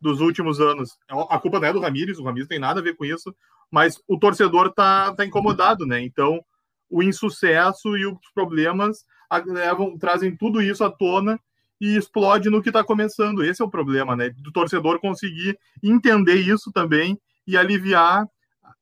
dos 0.00 0.20
últimos 0.20 0.60
anos. 0.60 0.96
A 1.08 1.38
culpa 1.38 1.58
não 1.58 1.68
é 1.68 1.72
do 1.72 1.80
Ramires, 1.80 2.18
o 2.18 2.24
Ramires 2.24 2.48
tem 2.48 2.58
nada 2.58 2.80
a 2.80 2.82
ver 2.82 2.94
com 2.96 3.04
isso, 3.04 3.34
mas 3.70 4.00
o 4.06 4.18
torcedor 4.18 4.72
tá, 4.72 5.14
tá 5.14 5.24
incomodado, 5.24 5.86
né? 5.86 6.00
Então, 6.00 6.42
o 6.88 7.02
insucesso 7.02 7.96
e 7.96 8.06
os 8.06 8.18
problemas 8.34 9.04
levam, 9.46 9.98
trazem 9.98 10.34
tudo 10.36 10.62
isso 10.62 10.82
à 10.84 10.90
tona 10.90 11.38
e 11.80 11.96
explode 11.96 12.48
no 12.48 12.62
que 12.62 12.70
está 12.70 12.82
começando. 12.82 13.44
Esse 13.44 13.62
é 13.62 13.64
o 13.64 13.70
problema, 13.70 14.16
né? 14.16 14.30
Do 14.30 14.52
torcedor 14.52 14.98
conseguir 15.00 15.58
entender 15.82 16.36
isso 16.36 16.72
também 16.72 17.20
e 17.46 17.56
aliviar, 17.56 18.26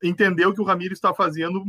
entender 0.03 0.47
o 0.47 0.55
que 0.55 0.61
o 0.61 0.65
Ramiro 0.65 0.93
está 0.93 1.13
fazendo 1.13 1.65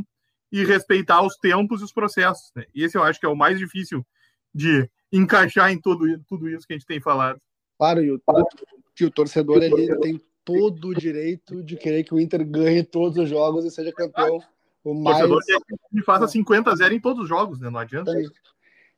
e 0.52 0.64
respeitar 0.64 1.22
os 1.22 1.36
tempos 1.38 1.82
e 1.82 1.84
os 1.84 1.92
processos. 1.92 2.52
Né? 2.56 2.66
Esse 2.74 2.98
eu 2.98 3.04
acho 3.04 3.20
que 3.20 3.26
é 3.26 3.30
o 3.30 3.36
mais 3.36 3.60
difícil 3.60 4.06
de 4.54 4.90
encaixar 5.12 5.72
em 5.72 5.80
tudo, 5.80 6.06
tudo 6.28 6.50
isso 6.50 6.66
que 6.66 6.74
a 6.74 6.78
gente 6.78 6.88
tem 6.88 7.02
falado. 7.02 7.40
Claro, 7.78 8.04
e 8.04 8.12
o, 8.12 8.22
que 8.98 9.06
o 9.06 9.12
torcedor 9.12 9.62
ele 9.62 9.96
tem 10.00 10.20
todo 10.44 10.88
o 10.88 10.96
direito 10.96 11.64
de 11.64 11.78
querer 11.78 12.04
que 12.04 12.16
o 12.16 12.20
Inter 12.20 12.44
ganhe 12.44 12.84
todos 12.84 13.16
os 13.16 13.30
jogos 13.30 13.64
e 13.64 13.70
seja 13.70 13.94
campeão. 13.94 14.42
O 14.84 14.92
mais... 14.96 15.20
torcedor 15.20 15.62
que 15.92 16.02
faça 16.02 16.28
50 16.28 16.72
a 16.72 16.76
0 16.76 16.96
em 16.96 17.00
todos 17.00 17.22
os 17.22 17.30
jogos, 17.30 17.60
né? 17.60 17.70
Não 17.70 17.80
adianta. 17.80 18.12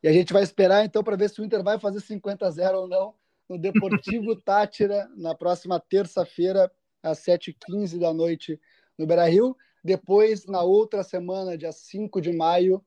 E 0.01 0.07
a 0.07 0.13
gente 0.13 0.31
vai 0.31 0.41
esperar 0.41 0.85
então 0.85 1.03
para 1.03 1.17
ver 1.17 1.29
se 1.29 1.41
o 1.41 1.43
Inter 1.43 1.62
vai 1.62 1.77
fazer 1.77 1.99
50 1.99 2.47
a 2.47 2.49
0 2.49 2.77
ou 2.79 2.88
não 2.88 3.13
no 3.49 3.57
Deportivo 3.57 4.33
Tátira 4.39 5.09
na 5.17 5.35
próxima 5.35 5.81
terça-feira 5.81 6.71
às 7.03 7.19
7h15 7.19 7.99
da 7.99 8.13
noite 8.13 8.57
no 8.97 9.05
Beira-Rio. 9.05 9.57
Depois, 9.83 10.45
na 10.45 10.62
outra 10.62 11.03
semana, 11.03 11.57
dia 11.57 11.73
5 11.73 12.21
de 12.21 12.31
maio, 12.31 12.81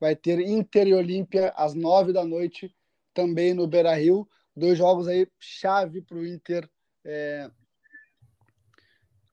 vai 0.00 0.16
ter 0.16 0.40
Inter 0.40 0.86
e 0.86 0.94
Olímpia 0.94 1.52
às 1.56 1.74
9 1.74 2.10
da 2.10 2.24
noite, 2.24 2.74
também 3.12 3.52
no 3.52 3.66
Beira-Rio. 3.66 4.26
Dois 4.56 4.78
jogos 4.78 5.08
aí 5.08 5.26
chave 5.38 6.00
para 6.00 6.16
o 6.16 6.26
Inter 6.26 6.68
é, 7.04 7.50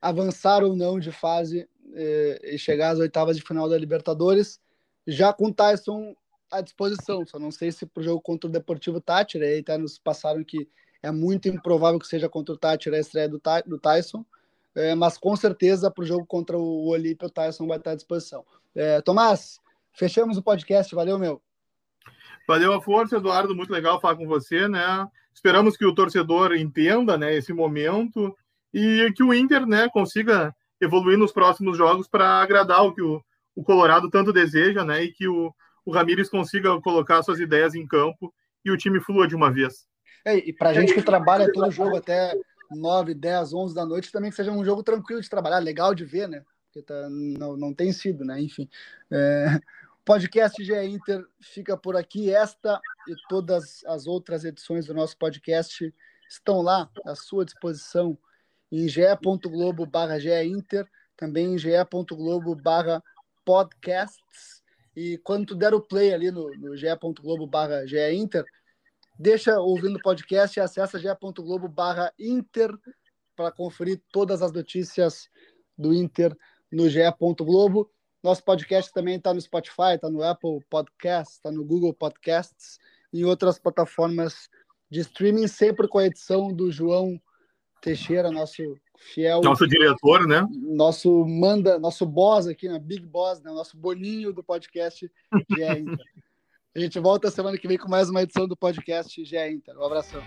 avançar 0.02 0.64
ou 0.64 0.76
não 0.76 1.00
de 1.00 1.12
fase 1.12 1.70
é, 1.94 2.54
e 2.54 2.58
chegar 2.58 2.92
às 2.92 3.00
oitavas 3.00 3.38
de 3.38 3.44
final 3.44 3.70
da 3.70 3.78
Libertadores. 3.78 4.60
Já 5.06 5.32
com 5.32 5.52
Tyson 5.52 6.16
à 6.52 6.62
disposição. 6.62 7.26
Só 7.26 7.40
não 7.40 7.52
sei 7.52 7.72
se 7.72 7.86
para 7.86 8.02
o 8.02 8.04
jogo 8.04 8.22
contra 8.22 8.50
o 8.50 8.52
Deportivo 8.52 9.00
Tátira, 9.00 9.46
aí 9.46 9.64
tá, 9.64 9.78
nos 9.78 9.98
passaram 9.98 10.44
que 10.44 10.68
é 11.02 11.10
muito 11.10 11.48
improvável 11.48 12.00
que 12.00 12.08
seja 12.08 12.30
contra 12.30 12.54
o 12.54 12.58
Tátira 12.58 12.98
a 12.98 13.00
estreia 13.00 13.30
do, 13.30 13.42
do 13.66 13.80
Tyson, 13.80 14.26
é, 14.76 14.94
mas 14.94 15.18
com 15.18 15.36
certeza 15.36 15.90
para 15.90 16.04
o 16.04 16.06
jogo 16.06 16.26
contra 16.26 16.58
o 16.58 16.88
Olímpio, 16.88 17.28
o 17.28 17.32
Tyson 17.32 17.68
vai 17.68 17.78
estar 17.78 17.92
à 17.92 17.96
disposição. 17.96 18.46
É, 18.76 19.02
Tomás, 19.02 19.60
fechamos 19.94 20.38
o 20.38 20.44
podcast, 20.44 20.94
valeu, 20.94 21.18
meu. 21.18 21.42
Valeu 22.52 22.74
a 22.74 22.82
força, 22.82 23.16
Eduardo, 23.16 23.56
muito 23.56 23.72
legal 23.72 24.02
falar 24.02 24.18
com 24.18 24.28
você, 24.28 24.68
né? 24.68 25.08
Esperamos 25.34 25.78
que 25.78 25.86
o 25.86 25.96
torcedor 25.96 26.54
entenda, 26.54 27.18
né, 27.18 27.34
esse 27.34 27.54
momento 27.54 28.36
e 28.74 29.10
que 29.16 29.24
o 29.24 29.34
Inter, 29.34 29.66
né, 29.66 29.88
consiga 29.88 30.54
evoluir 30.82 31.18
nos 31.18 31.32
próximos 31.32 31.78
jogos 31.78 32.10
para 32.10 32.42
agradar 32.42 32.84
o 32.84 32.94
que 32.94 33.02
o, 33.02 33.24
o 33.56 33.64
Colorado 33.64 34.10
tanto 34.10 34.34
deseja, 34.34 34.84
né, 34.84 35.02
e 35.02 35.14
que 35.14 35.30
o, 35.30 35.54
o 35.86 35.94
Ramires 35.94 36.28
consiga 36.28 36.78
colocar 36.82 37.24
suas 37.24 37.40
ideias 37.40 37.74
em 37.74 37.88
campo 37.88 38.34
e 38.66 38.70
o 38.70 38.76
time 38.76 39.00
flua 39.00 39.26
de 39.26 39.34
uma 39.34 39.50
vez. 39.50 39.88
É, 40.26 40.36
e 40.36 40.52
para 40.52 40.72
a 40.72 40.74
gente 40.74 40.94
que 40.94 41.02
trabalha 41.02 41.50
todo 41.54 41.72
jogo 41.72 41.96
até 41.96 42.36
9, 42.70 43.14
10, 43.14 43.54
11 43.54 43.74
da 43.74 43.86
noite, 43.86 44.12
também 44.12 44.30
que 44.30 44.36
seja 44.36 44.52
um 44.52 44.66
jogo 44.66 44.84
tranquilo 44.84 45.22
de 45.22 45.30
trabalhar, 45.30 45.60
legal 45.60 45.96
de 45.96 46.04
ver, 46.04 46.28
né? 46.28 46.44
Porque 46.66 46.86
tá, 46.86 47.08
não, 47.10 47.56
não 47.56 47.74
tem 47.74 47.94
sido, 47.94 48.26
né? 48.26 48.42
Enfim. 48.42 48.68
É, 49.10 49.58
podcast 50.06 50.64
GE 50.64 50.74
Inter 50.74 51.26
fica 51.42 51.78
por 51.78 51.96
aqui. 51.96 52.34
Esta 52.34 52.80
e 53.08 53.16
todas 53.30 53.84
as 53.86 54.08
outras 54.08 54.44
edições 54.44 54.86
do 54.86 54.94
nosso 54.94 55.18
podcast 55.18 55.94
estão 56.30 56.62
lá 56.62 56.90
à 57.06 57.16
sua 57.16 57.46
disposição 57.46 58.18
em 58.72 58.88
ge.globo 58.88 59.86
barra 59.86 60.18
Inter, 60.44 60.88
também 61.18 61.54
em 61.54 61.58
ge.globo 61.58 62.56
barra 62.56 63.04
podcasts 63.44 64.62
e 64.96 65.18
quando 65.20 65.48
tu 65.48 65.56
der 65.56 65.74
o 65.74 65.82
play 65.82 66.14
ali 66.14 66.32
no, 66.32 66.50
no 66.58 66.76
ge.globo 66.76 67.48
barra 67.48 67.84
Inter, 68.14 68.44
deixa 69.18 69.60
ouvindo 69.60 69.98
o 69.98 70.02
podcast 70.02 70.58
e 70.58 70.62
acessa 70.62 71.00
ge.globo 71.00 71.68
barra 71.68 72.14
Inter 72.20 72.72
para 73.36 73.52
conferir 73.52 74.02
todas 74.12 74.42
as 74.42 74.52
notícias 74.52 75.30
do 75.78 75.94
Inter 75.94 76.36
no 76.72 76.90
ge.globo. 76.90 77.90
Nosso 78.24 78.44
podcast 78.44 78.94
também 78.94 79.16
está 79.16 79.34
no 79.34 79.42
Spotify, 79.42 79.96
está 79.96 80.10
no 80.10 80.24
Apple 80.24 80.60
Podcasts, 80.70 81.38
está 81.38 81.52
no 81.52 81.66
Google 81.66 81.94
Podcasts 81.94 82.78
e 83.12 83.26
outras 83.26 83.58
plataformas 83.58 84.50
de 84.90 85.00
streaming, 85.00 85.48
sempre 85.48 85.88
com 85.88 85.98
a 85.98 86.06
edição 86.06 86.54
do 86.54 86.72
João 86.72 87.20
Teixeira, 87.82 88.30
nosso 88.30 88.62
fiel. 89.14 89.42
Nosso 89.42 89.68
diretor, 89.68 90.28
né? 90.28 90.46
Nosso 90.52 91.26
manda, 91.26 91.80
nosso 91.80 92.06
boss 92.06 92.48
aqui, 92.48 92.70
né? 92.70 92.78
Big 92.78 93.06
Boss, 93.06 93.42
né? 93.42 93.52
Nosso 93.52 93.76
boninho 93.76 94.32
do 94.32 94.44
podcast 94.44 95.10
GE 95.50 95.80
Inter. 95.80 95.98
A 96.74 96.80
gente 96.80 97.00
volta 97.00 97.30
semana 97.30 97.58
que 97.58 97.68
vem 97.68 97.78
com 97.78 97.90
mais 97.90 98.10
uma 98.10 98.22
edição 98.22 98.48
do 98.48 98.56
podcast 98.56 99.26
GE 99.26 99.36
Inter. 99.36 99.78
Um 99.78 99.84
abração. 99.84 100.22